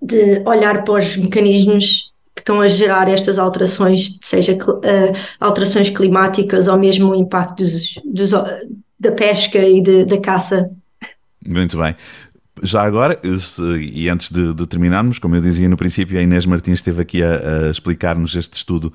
de 0.00 0.42
olhar 0.46 0.84
para 0.84 0.94
os 0.94 1.16
mecanismos 1.16 2.12
que 2.34 2.42
estão 2.42 2.60
a 2.60 2.68
gerar 2.68 3.08
estas 3.08 3.38
alterações, 3.38 4.18
seja 4.20 4.52
uh, 4.52 5.16
alterações 5.40 5.88
climáticas 5.88 6.68
ou 6.68 6.76
mesmo 6.76 7.10
o 7.10 7.14
impacto 7.14 7.62
dos, 7.62 7.94
dos, 8.04 8.30
da 8.98 9.12
pesca 9.12 9.58
e 9.58 9.80
de, 9.80 10.04
da 10.04 10.20
caça. 10.20 10.70
Muito 11.46 11.78
bem. 11.78 11.94
Já 12.64 12.82
agora, 12.82 13.20
e 13.78 14.08
antes 14.08 14.30
de, 14.30 14.54
de, 14.54 14.66
terminarmos, 14.66 15.18
como 15.18 15.36
eu 15.36 15.40
dizia 15.42 15.68
no 15.68 15.76
princípio, 15.76 16.18
a 16.18 16.22
Inês 16.22 16.46
Martins 16.46 16.78
esteve 16.78 17.02
aqui 17.02 17.22
a, 17.22 17.66
a 17.66 17.70
explicar-nos 17.70 18.34
este 18.34 18.54
estudo 18.54 18.90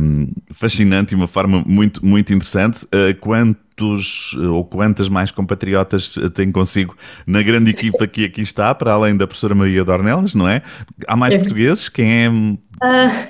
um, 0.00 0.28
fascinante 0.52 1.12
e 1.12 1.16
uma 1.16 1.26
forma 1.26 1.60
muito, 1.66 2.06
muito 2.06 2.32
interessante. 2.32 2.84
Uh, 2.84 3.18
quantos 3.18 4.34
ou 4.48 4.64
quantas 4.64 5.08
mais 5.08 5.32
compatriotas 5.32 6.14
tem 6.34 6.52
consigo 6.52 6.96
na 7.26 7.42
grande 7.42 7.72
equipa 7.72 8.06
que 8.06 8.26
aqui 8.26 8.42
está, 8.42 8.72
para 8.76 8.92
além 8.92 9.16
da 9.16 9.26
professora 9.26 9.56
Maria 9.56 9.84
Dornelas, 9.84 10.32
não 10.32 10.46
é? 10.46 10.62
Há 11.08 11.16
mais 11.16 11.34
é. 11.34 11.38
portugueses? 11.38 11.88
Quem 11.88 12.24
é? 12.24 12.28
Uh, 12.28 13.28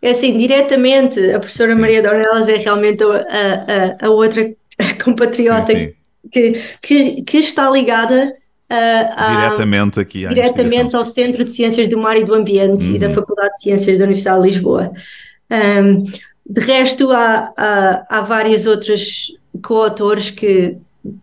é 0.00 0.10
assim, 0.10 0.38
diretamente, 0.38 1.18
a 1.32 1.40
professora 1.40 1.74
sim. 1.74 1.80
Maria 1.80 2.00
Dornelas 2.00 2.48
é 2.48 2.58
realmente 2.58 3.02
a, 3.02 3.08
a, 4.02 4.06
a 4.06 4.10
outra 4.10 4.54
compatriota 5.02 5.66
sim, 5.66 5.78
sim. 5.78 5.92
Que, 6.30 6.60
que, 6.80 7.22
que 7.22 7.36
está 7.38 7.68
ligada 7.68 8.32
Uh, 8.68 9.36
diretamente 9.36 10.00
aqui 10.00 10.26
diretamente 10.26 10.96
ao 10.96 11.06
Centro 11.06 11.44
de 11.44 11.52
Ciências 11.52 11.86
do 11.86 11.96
Mar 11.98 12.16
e 12.16 12.24
do 12.24 12.34
Ambiente 12.34 12.86
uhum. 12.86 12.96
e 12.96 12.98
da 12.98 13.06
uhum. 13.06 13.14
Faculdade 13.14 13.52
de 13.52 13.60
Ciências 13.60 13.96
da 13.96 14.04
Universidade 14.04 14.42
de 14.42 14.48
Lisboa. 14.48 14.90
Um, 15.50 16.04
de 16.48 16.60
resto, 16.60 17.10
há, 17.12 17.52
há, 17.56 18.06
há 18.08 18.20
vários 18.22 18.66
outros 18.66 19.32
coautores 19.62 20.30
que, 20.30 20.76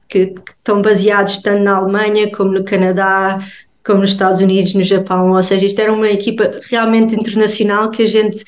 que, 0.08 0.28
que, 0.28 0.52
estão 0.52 0.82
baseados 0.82 1.40
tanto 1.40 1.64
na 1.64 1.76
Alemanha 1.76 2.32
como 2.32 2.52
no 2.52 2.64
Canadá, 2.64 3.40
como 3.86 4.00
nos 4.00 4.12
Estados 4.12 4.42
Unidos, 4.42 4.74
no 4.74 4.84
Japão, 4.84 5.32
ou 5.32 5.44
seja, 5.44 5.66
isto 5.66 5.80
era 5.80 5.92
uma 5.92 6.10
equipa 6.10 6.60
realmente 6.70 7.16
internacional 7.16 7.90
que 7.90 8.04
a 8.04 8.08
gente 8.08 8.44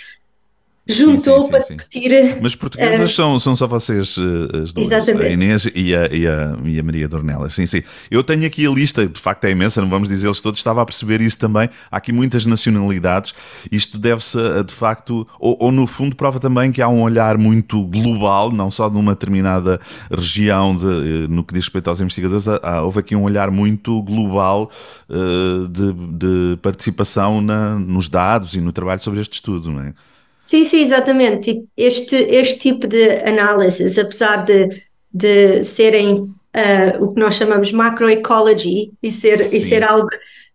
juntou 0.88 1.38
sim, 1.38 1.46
sim, 1.46 1.50
para 1.50 1.62
sim, 1.62 1.76
discutir. 1.76 2.38
Mas 2.42 2.56
portuguesas 2.56 3.12
uh, 3.12 3.14
são, 3.14 3.40
são 3.40 3.56
só 3.56 3.68
vocês 3.68 4.18
uh, 4.18 4.64
as 4.64 4.74
duas, 4.74 4.92
exatamente. 4.92 5.28
a 5.28 5.30
Inês 5.32 5.66
e 5.74 5.96
a, 5.96 6.08
e, 6.08 6.28
a, 6.28 6.58
e 6.64 6.80
a 6.80 6.84
Maria 6.84 7.08
Dornelas. 7.08 7.56
Sim, 7.56 7.66
sim. 7.66 7.82
Eu 8.12 8.24
tenho 8.24 8.46
aqui 8.46 8.66
a 8.66 8.70
lista, 8.70 9.06
de 9.06 9.20
facto 9.20 9.46
é 9.46 9.52
imensa, 9.52 9.82
não 9.82 9.90
vamos 9.90 10.08
dizê-los 10.08 10.40
todos, 10.42 10.60
estava 10.60 10.82
a 10.82 10.86
perceber 10.86 11.22
isso 11.22 11.38
também. 11.38 11.70
Há 11.92 11.98
aqui 11.98 12.12
muitas 12.12 12.46
nacionalidades. 12.46 13.34
Isto 13.72 13.98
deve-se, 13.98 14.38
de 14.64 14.74
facto, 14.74 15.28
ou, 15.40 15.58
ou, 15.60 15.72
no 15.72 15.88
fundo 15.88 16.16
prova 16.16 16.40
também 16.40 16.72
que 16.72 16.82
há 16.82 16.88
um 16.88 17.02
olhar 17.02 17.38
muito 17.38 17.86
global, 17.88 18.52
não 18.52 18.70
só 18.70 18.90
de 18.90 18.98
uma 18.98 19.14
determinada 19.14 19.80
região 20.12 20.76
de, 20.76 20.86
eh, 20.86 21.28
no 21.28 21.44
que 21.44 21.54
diz 21.54 21.66
respeito 21.66 21.90
aos 21.90 22.00
investigadores, 22.02 22.48
há, 22.48 22.82
houve 22.82 23.00
aqui 23.00 23.16
um 23.16 23.24
olhar 23.24 23.50
muito 23.52 24.02
global 24.04 24.70
uh, 25.10 25.68
de, 25.68 25.94
de 25.94 26.58
participação 26.62 27.42
na, 27.42 27.76
nos 27.76 28.08
dados 28.08 28.54
e 28.54 28.62
no 28.62 28.72
trabalho 28.72 29.02
sobre 29.02 29.20
este 29.20 29.34
estudo, 29.34 29.72
não 29.72 29.82
é? 29.82 29.94
Sim, 30.46 30.64
sim, 30.64 30.82
exatamente. 30.84 31.68
Este, 31.76 32.16
este 32.16 32.60
tipo 32.60 32.86
de 32.88 33.04
análises, 33.28 33.98
apesar 33.98 34.46
de, 34.46 34.84
de 35.12 35.64
serem 35.64 36.20
uh, 36.20 37.04
o 37.04 37.14
que 37.16 37.20
nós 37.20 37.34
chamamos 37.34 37.72
macroecology 37.72 38.94
e 39.02 39.12
ser, 39.12 39.40
e 39.40 39.60
ser 39.60 39.84
algo 39.84 40.08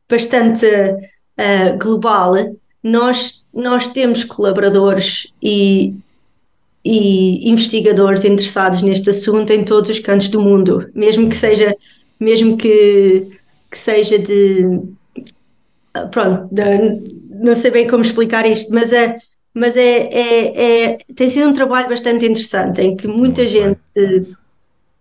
bastante 0.08 0.64
uh, 0.64 1.76
global, 1.76 2.34
nós, 2.80 3.44
nós 3.52 3.88
temos 3.88 4.22
colaboradores 4.22 5.34
e, 5.42 5.92
e 6.84 7.50
investigadores 7.50 8.24
interessados 8.24 8.82
neste 8.82 9.10
assunto 9.10 9.52
em 9.52 9.64
todos 9.64 9.90
os 9.90 9.98
cantos 9.98 10.28
do 10.28 10.40
mundo, 10.40 10.88
mesmo 10.94 11.28
que 11.28 11.34
seja, 11.34 11.76
mesmo 12.20 12.56
que, 12.56 13.26
que 13.68 13.76
seja 13.76 14.20
de 14.20 14.82
pronto, 16.12 16.48
de, 16.54 17.02
não 17.28 17.56
sei 17.56 17.72
bem 17.72 17.88
como 17.88 18.04
explicar 18.04 18.46
isto, 18.46 18.72
mas 18.72 18.92
é, 18.92 19.18
mas 19.54 19.76
é, 19.76 20.08
é, 20.12 20.84
é 20.92 20.98
tem 21.14 21.28
sido 21.28 21.48
um 21.48 21.52
trabalho 21.52 21.88
bastante 21.88 22.24
interessante 22.24 22.80
em 22.80 22.96
que 22.96 23.06
muita 23.06 23.42
Muito 23.42 23.46
gente 23.46 23.80
de, 23.94 24.36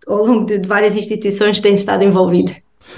ao 0.06 0.24
longo 0.26 0.44
de, 0.44 0.58
de, 0.58 0.68
várias 0.68 0.94
instituições 0.94 1.60
tem 1.60 1.74
estado 1.74 2.02
envolvida. 2.02 2.54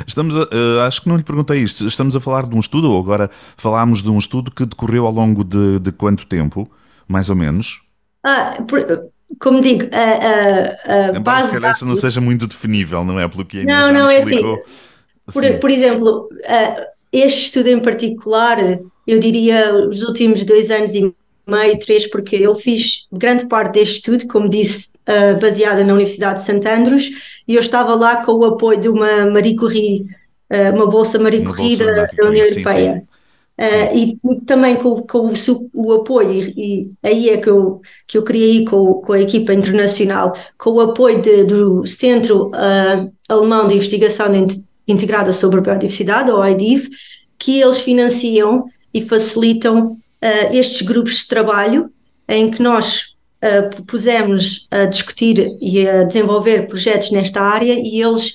Estamos 0.07 0.35
a, 0.35 0.43
uh, 0.43 0.81
acho 0.87 1.03
que 1.03 1.09
não 1.09 1.17
lhe 1.17 1.23
perguntei 1.23 1.59
isto. 1.59 1.87
Estamos 1.87 2.17
a 2.17 2.21
falar 2.21 2.49
de 2.49 2.57
um 2.57 2.61
estudo, 2.61 2.91
ou 2.91 2.99
agora 2.99 3.31
falámos 3.57 4.03
de 4.03 4.11
um 4.11 4.17
estudo 4.17 4.51
que 4.51 4.65
decorreu 4.65 5.07
ao 5.07 5.13
longo 5.13 5.45
de, 5.45 5.79
de 5.81 5.93
quanto 5.93 6.27
tempo, 6.27 6.71
mais 7.07 7.29
ou 7.29 7.37
menos? 7.37 7.83
Ah, 8.25 8.65
por, 8.67 9.11
como 9.39 9.61
digo, 9.61 9.85
a, 9.93 11.13
a, 11.13 11.17
a 11.17 11.21
base. 11.21 11.59
Que 11.59 11.67
essa 11.67 11.85
não 11.85 11.95
seja 11.95 12.21
muito 12.21 12.47
definível, 12.47 13.05
não 13.05 13.19
é? 13.19 13.29
Pelo 13.29 13.45
que 13.45 13.65
não, 13.65 13.93
não, 13.93 14.09
é 14.09 14.23
assim. 14.23 14.41
Por, 14.41 15.59
por, 15.61 15.71
exemplo, 15.71 16.29
uh, 16.31 16.83
este 17.13 17.45
estudo 17.45 17.69
em 17.69 17.81
particular, 17.81 18.59
eu 19.07 19.19
diria 19.19 19.75
os 19.89 20.03
últimos 20.03 20.45
dois 20.45 20.71
anos 20.71 20.95
e 20.95 21.15
meio, 21.47 21.79
três, 21.79 22.07
porque 22.07 22.37
eu 22.37 22.55
fiz 22.55 23.07
grande 23.13 23.47
parte 23.47 23.75
deste 23.75 23.97
estudo, 23.97 24.27
como 24.29 24.49
disse, 24.49 24.93
uh, 25.09 25.39
baseada 25.41 25.85
na 25.85 25.93
Universidade 25.93 26.41
de 26.41 26.47
St. 26.47 26.69
Andrews, 26.69 27.11
e 27.47 27.55
eu 27.55 27.61
estava 27.61 27.95
lá 27.95 28.25
com 28.25 28.33
o 28.33 28.45
apoio 28.45 28.81
de 28.81 28.89
uma 28.89 29.27
Marie 29.27 29.57
Curie, 29.57 30.07
uh, 30.51 30.75
uma 30.75 30.87
bolsa 30.87 31.19
Marie 31.19 31.45
Curie 31.45 31.77
da, 31.77 32.07
da 32.07 32.29
União 32.29 32.47
Europeia. 32.47 32.95
Sim, 32.95 33.01
sim. 33.01 33.07
Uh, 33.59 33.97
e 33.97 34.41
também 34.47 34.77
com, 34.77 35.03
com 35.03 35.29
o, 35.29 35.35
o, 35.75 35.93
apoio, 35.93 36.53
e, 36.57 36.91
aí 37.03 37.29
é 37.29 37.37
que 37.37 37.51
eu, 37.51 37.83
que 38.09 38.17
eu 38.17 38.25
queria 38.25 38.47
ir 38.47 38.65
com, 38.65 38.95
com 38.95 39.13
a 39.13 39.21
equipa 39.21 39.53
internacional, 39.53 40.35
com 40.57 40.71
o 40.71 40.81
apoio 40.81 41.21
de, 41.21 41.45
do 41.45 41.87
Centro 41.87 42.49
uh, 42.49 43.13
Alemão 43.29 43.69
de 43.69 43.75
Investigação 43.75 44.27
Integrada 44.89 45.33
sobre 45.33 45.59
a 45.59 45.63
Biodiversidade, 45.63 46.31
ou 46.31 46.45
IDIV, 46.45 46.89
que 47.39 47.61
eles 47.61 47.79
financiam 47.81 48.65
e 48.93 49.03
facilitam 49.03 49.97
uh, 50.23 50.57
estes 50.57 50.83
grupos 50.83 51.19
de 51.19 51.29
trabalho 51.29 51.91
em 52.29 52.51
que 52.51 52.63
nós 52.63 53.15
uh, 53.43 53.83
pusemos 53.85 54.67
a 54.71 54.87
discutir 54.87 55.57
e 55.61 55.87
a 55.87 56.05
desenvolver 56.05 56.67
projetos 56.67 57.11
nesta 57.11 57.41
área 57.41 57.75
e 57.75 58.01
eles 58.01 58.35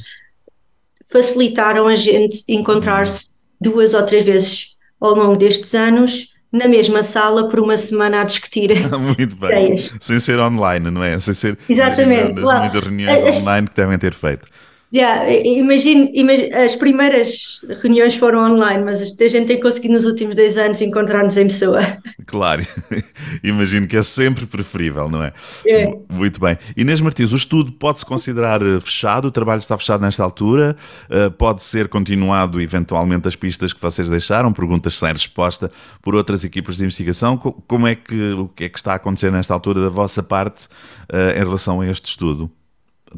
facilitaram 1.12 1.88
a 1.88 1.96
gente 1.96 2.44
encontrar-se 2.50 3.38
duas 3.60 3.94
ou 3.94 4.04
três 4.04 4.26
vezes 4.26 4.76
ao 5.00 5.16
longo 5.16 5.38
destes 5.38 5.74
anos 5.74 6.36
na 6.52 6.68
mesma 6.68 7.04
sala 7.04 7.50
por 7.50 7.60
uma 7.60 7.78
semana 7.78 8.22
a 8.22 8.24
discutir. 8.24 8.72
Muito 8.98 9.36
bem. 9.36 9.68
Ideias. 9.68 9.94
Sem 10.00 10.20
ser 10.20 10.40
online, 10.40 10.90
não 10.90 11.04
é? 11.04 11.20
Sem 11.20 11.34
ser 11.34 11.58
Exatamente. 11.70 12.40
As 12.40 12.60
muitas 12.60 12.84
reuniões 12.84 13.24
online 13.24 13.68
que 13.68 13.76
devem 13.76 13.98
ter 13.98 14.14
feito. 14.14 14.48
Yeah, 14.94 15.30
imagino, 15.30 16.10
imagino, 16.14 16.56
as 16.56 16.74
primeiras 16.76 17.60
reuniões 17.82 18.16
foram 18.16 18.54
online, 18.54 18.86
mas 18.86 19.02
a 19.02 19.28
gente 19.28 19.46
tem 19.46 19.60
conseguido 19.60 19.96
nos 19.96 20.06
últimos 20.06 20.34
dois 20.34 20.58
anos 20.58 20.80
encontrar-nos 20.82 21.36
em 21.38 21.48
pessoa. 21.48 21.82
Claro, 22.28 22.62
imagino 23.42 23.88
que 23.88 23.96
é 23.96 24.04
sempre 24.04 24.46
preferível, 24.46 25.10
não 25.10 25.24
é? 25.24 25.32
é. 25.66 25.86
Muito 26.10 26.42
bem. 26.42 26.58
Inês 26.76 27.00
Martins, 27.00 27.32
o 27.32 27.38
estudo 27.38 27.72
pode-se 27.72 28.06
considerar 28.06 28.62
eh, 28.62 28.82
fechado? 28.82 29.30
O 29.30 29.32
trabalho 29.32 29.60
está 29.60 29.78
fechado 29.78 30.02
nesta 30.02 30.26
altura? 30.26 30.76
Uh, 31.10 31.32
pode 31.32 31.64
ser 31.64 31.88
continuado 31.88 32.60
eventualmente 32.60 33.30
as 33.30 33.36
pistas 33.38 33.72
que 33.72 33.82
vocês 33.82 34.10
deixaram? 34.10 34.52
Perguntas 34.52 34.96
sem 34.96 35.08
resposta 35.08 35.72
por 36.02 36.16
outras 36.16 36.44
equipas 36.44 36.76
de 36.76 36.84
investigação? 36.84 37.38
Como 37.38 37.88
é 37.88 37.96
que, 37.96 38.34
o 38.34 38.50
que 38.50 38.66
é 38.66 38.70
que 38.70 38.78
está 38.78 38.92
a 38.92 38.96
acontecer 38.96 39.32
nesta 39.32 39.54
altura 39.54 39.80
da 39.80 39.90
vossa 39.90 40.22
parte 40.22 40.66
uh, 40.66 41.32
em 41.34 41.46
relação 41.46 41.80
a 41.80 41.88
este 41.88 42.10
estudo? 42.10 42.52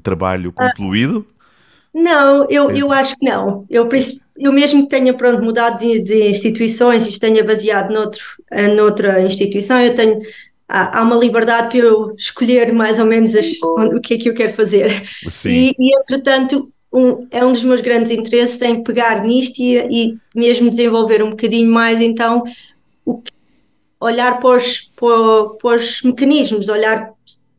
Trabalho 0.03 0.53
ah. 0.55 0.67
concluído? 0.67 1.25
Ah. 1.27 1.38
Não, 1.93 2.49
eu, 2.49 2.71
eu 2.71 2.91
acho 2.91 3.17
que 3.17 3.25
não. 3.25 3.65
Eu, 3.69 3.89
eu 4.37 4.53
mesmo 4.53 4.83
que 4.83 4.89
tenha 4.89 5.13
pronto, 5.13 5.41
mudado 5.41 5.79
de, 5.79 5.99
de 6.01 6.29
instituições 6.29 7.07
e 7.07 7.19
tenha 7.19 7.43
baseado 7.43 7.91
noutro, 7.91 8.23
eh, 8.51 8.67
noutra 8.73 9.21
instituição, 9.21 9.81
eu 9.81 9.95
tenho 9.95 10.19
há, 10.67 11.01
uma 11.01 11.15
liberdade 11.15 11.69
para 11.69 11.87
eu 11.87 12.13
escolher 12.15 12.71
mais 12.71 12.99
ou 12.99 13.05
menos 13.05 13.35
as, 13.35 13.47
o 13.61 13.99
que 13.99 14.13
é 14.13 14.17
que 14.17 14.29
eu 14.29 14.33
quero 14.33 14.53
fazer. 14.53 15.03
Sim. 15.29 15.49
E, 15.49 15.75
e 15.79 15.99
entretanto, 15.99 16.71
um, 16.93 17.27
é 17.31 17.43
um 17.43 17.51
dos 17.51 17.63
meus 17.63 17.81
grandes 17.81 18.11
interesses 18.11 18.61
em 18.61 18.83
pegar 18.83 19.23
nisto 19.23 19.59
e, 19.59 19.77
e 19.89 20.15
mesmo 20.35 20.69
desenvolver 20.69 21.23
um 21.23 21.31
bocadinho 21.31 21.71
mais, 21.71 21.99
então, 21.99 22.43
o, 23.03 23.21
olhar 23.99 24.39
para 24.39 24.57
os, 24.57 24.81
para, 24.95 25.49
para 25.61 25.79
os 25.79 26.01
mecanismos, 26.03 26.69
olhar 26.69 27.11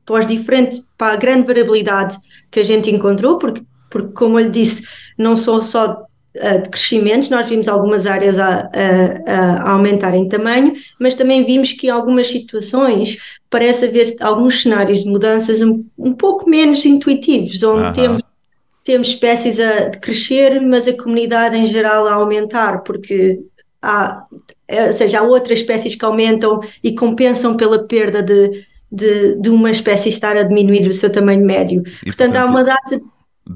para 0.07 0.21
os 0.21 0.27
diferentes, 0.27 0.89
para 0.97 1.15
a 1.15 1.17
grande 1.17 1.47
variabilidade 1.47 2.17
que 2.51 2.61
a 2.61 2.65
gente 2.65 2.91
encontrou, 2.91 3.39
porque 3.39 3.63
porque, 3.91 4.13
como 4.13 4.39
eu 4.39 4.45
lhe 4.45 4.51
disse, 4.51 4.87
não 5.19 5.37
são 5.37 5.61
só 5.63 6.07
uh, 6.37 6.63
de 6.63 6.71
crescimentos, 6.71 7.29
nós 7.29 7.47
vimos 7.47 7.69
algumas 7.69 8.07
áreas 8.07 8.39
a, 8.39 8.71
a, 8.73 9.33
a, 9.33 9.71
aumentar 9.73 10.15
em 10.15 10.29
tamanho, 10.29 10.73
mas 10.99 11.15
também 11.15 11.45
vimos 11.45 11.73
que 11.73 11.89
em 11.89 11.91
algumas 11.91 12.29
situações 12.29 13.19
parece 13.51 13.87
haver 13.87 14.15
alguns 14.21 14.63
cenários 14.63 15.03
de 15.03 15.11
mudanças 15.11 15.61
um, 15.61 15.85
um 15.99 16.13
pouco 16.13 16.49
menos 16.49 16.85
intuitivos, 16.87 17.63
onde 17.63 17.95
temos, 17.95 18.23
temos 18.85 19.09
espécies 19.09 19.59
a 19.59 19.91
crescer, 19.91 20.61
mas 20.61 20.87
a 20.87 20.97
comunidade 20.97 21.57
em 21.57 21.67
geral 21.67 22.07
a 22.07 22.15
aumentar, 22.15 22.83
porque 22.83 23.41
há, 23.83 24.25
é, 24.69 24.87
ou 24.87 24.93
seja, 24.93 25.21
há 25.21 25.23
outras 25.23 25.59
espécies 25.59 25.95
que 25.95 26.05
aumentam 26.05 26.61
e 26.83 26.95
compensam 26.95 27.57
pela 27.57 27.87
perda 27.87 28.23
de, 28.23 28.65
de, 28.91 29.41
de 29.41 29.51
uma 29.51 29.71
espécie 29.71 30.09
estar 30.09 30.37
a 30.37 30.43
diminuir 30.43 30.89
o 30.89 30.95
seu 30.95 31.11
tamanho 31.11 31.45
médio. 31.45 31.81
E, 31.81 32.07
portanto, 32.07 32.33
portanto, 32.33 32.37
há 32.37 32.45
uma 32.47 32.65
data 32.65 33.01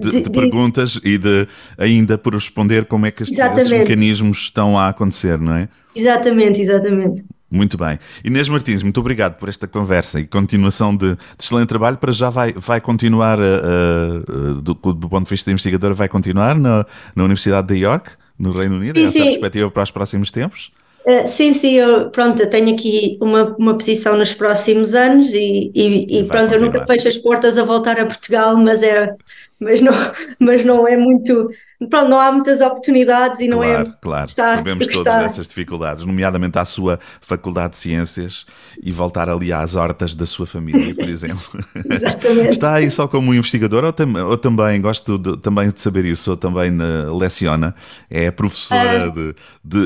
de, 0.01 0.11
de, 0.11 0.23
de, 0.23 0.31
perguntas 0.31 1.01
e 1.05 1.17
de 1.19 1.47
ainda 1.79 2.19
por 2.19 2.35
responder 2.35 2.85
como 2.87 3.07
é 3.07 3.11
que 3.11 3.23
estes, 3.23 3.39
estes, 3.39 3.71
mecanismos 3.71 4.39
estão 4.39 4.79
a 4.79 4.89
acontecer, 4.89 5.39
não 5.39 5.55
é? 5.55 5.69
Exatamente, 5.95 6.61
exatamente. 6.61 7.25
Muito 7.51 7.79
bem. 7.79 7.99
Inês 8.25 8.49
Martins, 8.49 8.83
muito 8.83 8.99
obrigado 8.99 9.37
por 9.39 9.49
esta 9.49 9.69
conversa 9.69 10.19
e 10.19 10.27
continuação 10.27 10.95
de, 10.97 11.15
de 11.15 11.19
excelente 11.39 11.69
trabalho. 11.69 11.97
Para 11.97 12.11
já 12.11 12.29
vai, 12.29 12.53
vai 12.53 12.81
continuar, 12.81 13.39
uh, 13.39 13.43
uh, 13.43 14.55
do, 14.61 14.75
do, 14.75 15.09
ponto 15.09 15.25
de 15.25 15.31
vista 15.31 15.53
investigador, 15.53 15.95
vai 15.95 16.09
continuar 16.09 16.59
na, 16.59 16.85
na 17.15 17.23
Universidade 17.23 17.69
de 17.69 17.77
York, 17.77 18.11
no 18.37 18.51
Reino 18.51 18.77
Unido? 18.77 18.99
Sim, 18.99 19.05
Essa 19.05 19.13
sim. 19.13 19.21
a 19.21 19.25
perspectiva 19.27 19.71
para 19.71 19.83
os 19.85 19.91
próximos 19.93 20.33
tempos? 20.33 20.73
Uh, 21.07 21.29
sim, 21.29 21.53
sim, 21.53 21.75
eu, 21.75 22.09
pronto, 22.09 22.43
eu 22.43 22.49
tenho 22.49 22.75
aqui 22.75 23.19
uma, 23.21 23.55
uma 23.57 23.75
posição 23.75 24.17
nos 24.17 24.33
próximos 24.33 24.95
anos 24.95 25.33
e, 25.35 25.71
e, 25.75 26.19
e 26.19 26.25
pronto, 26.25 26.49
continuar. 26.49 26.55
eu 26.55 26.61
nunca 26.61 26.87
fecho 26.87 27.09
as 27.09 27.19
portas 27.19 27.59
a 27.59 27.63
voltar 27.63 28.01
a 28.01 28.07
Portugal, 28.07 28.57
mas 28.57 28.83
é 28.83 29.15
mas 29.65 29.81
não, 29.81 29.93
mas 30.39 30.65
não 30.65 30.87
é 30.87 30.97
muito. 30.97 31.51
Pronto, 31.91 32.09
não 32.09 32.21
há 32.21 32.31
muitas 32.31 32.61
oportunidades 32.61 33.41
e 33.41 33.49
não 33.49 33.59
claro, 33.59 33.73
é. 33.73 33.95
Claro, 34.01 34.29
claro. 34.35 34.57
Sabemos 34.57 34.87
todas 34.87 35.13
está. 35.13 35.19
dessas 35.19 35.49
dificuldades, 35.49 36.05
nomeadamente 36.05 36.59
à 36.59 36.65
sua 36.65 36.99
Faculdade 37.21 37.71
de 37.71 37.79
Ciências 37.79 38.47
e 38.83 38.93
voltar 38.93 39.29
ali 39.29 39.53
às 39.53 39.75
hortas 39.75 40.15
da 40.15 40.27
sua 40.27 40.47
família, 40.47 40.95
por 40.95 41.09
exemplo. 41.11 41.65
Exatamente. 41.91 42.51
Está 42.51 42.75
aí 42.75 42.91
só 42.91 43.09
como 43.09 43.35
investigador 43.35 43.85
ou, 43.85 43.93
tam 43.93 44.15
ou 44.27 44.37
também, 44.37 44.81
gosto 44.81 45.19
de, 45.19 45.37
também 45.39 45.71
de 45.71 45.81
saber 45.81 46.05
isso, 46.05 46.31
ou 46.31 46.37
também 46.37 46.71
uh, 46.71 47.17
leciona, 47.17 47.75
é 48.09 48.31
professora 48.31 49.09
uh, 49.09 49.13
de, 49.13 49.35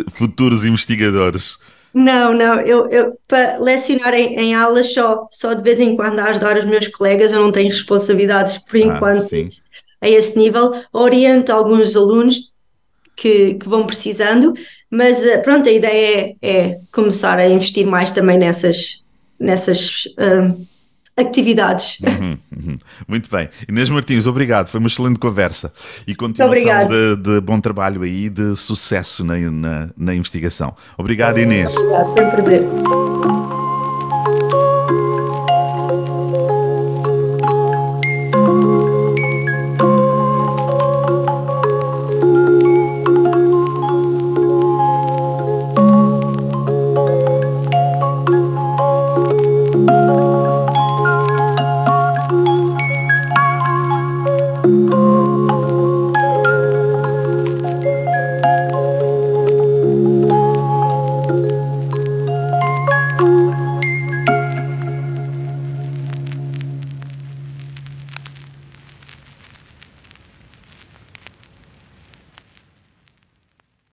de 0.04 0.10
futuros 0.10 0.64
investigadores. 0.64 1.58
Não, 1.94 2.34
não, 2.34 2.60
eu, 2.60 2.88
eu 2.90 3.18
para 3.26 3.58
lecionar 3.58 4.14
em, 4.14 4.38
em, 4.38 4.54
aulas 4.54 4.92
só, 4.92 5.26
só 5.30 5.54
de 5.54 5.62
vez 5.62 5.80
em 5.80 5.96
quando 5.96 6.18
a 6.20 6.24
ajudar 6.26 6.56
os 6.58 6.66
meus 6.66 6.86
colegas, 6.88 7.32
eu 7.32 7.40
não 7.40 7.50
tenho 7.50 7.68
responsabilidades 7.68 8.58
por 8.58 8.76
ah, 8.76 8.80
enquanto 8.80 9.20
sim. 9.20 9.48
A 10.00 10.08
esse 10.08 10.38
nível. 10.38 10.72
Oriento 10.92 11.52
alguns 11.52 11.94
alunos 11.96 12.52
que, 13.16 13.54
que 13.54 13.68
vão 13.68 13.84
precisando, 13.87 14.54
mas 14.90 15.24
eh, 15.24 15.38
pronto, 15.38 15.68
a 15.68 15.72
ideia 15.72 16.37
é, 16.40 16.48
é 16.48 16.80
começar 16.92 17.38
a 17.38 17.48
investir 17.48 17.87
mais 17.87 18.12
também 18.12 18.38
nessas, 18.38 19.02
nessas 19.38 20.04
um, 20.16 20.64
atividades. 21.20 21.98
Uhum, 22.00 22.38
uhum. 22.56 22.76
Muito 23.08 23.28
bem. 23.28 23.48
Inês 23.68 23.90
Martins, 23.90 24.26
obrigado. 24.26 24.68
Foi 24.68 24.78
uma 24.78 24.87
excelente 24.87 25.18
conversa 25.18 25.72
e 26.06 26.14
continuação 26.14 26.87
de, 26.87 27.16
de, 27.16 27.40
bom 27.40 27.61
trabalho 27.61 28.02
aí, 28.02 28.28
de 28.28 28.54
sucesso 28.56 29.24
na, 29.24 29.37
na, 29.37 29.90
na 29.96 30.14
investigação. 30.14 30.76
Obrigado, 30.96 31.38
Inês. 31.38 31.76
Obrigado, 31.76 32.12
foi 32.14 32.24
um 32.24 32.30
prazer. 32.30 32.62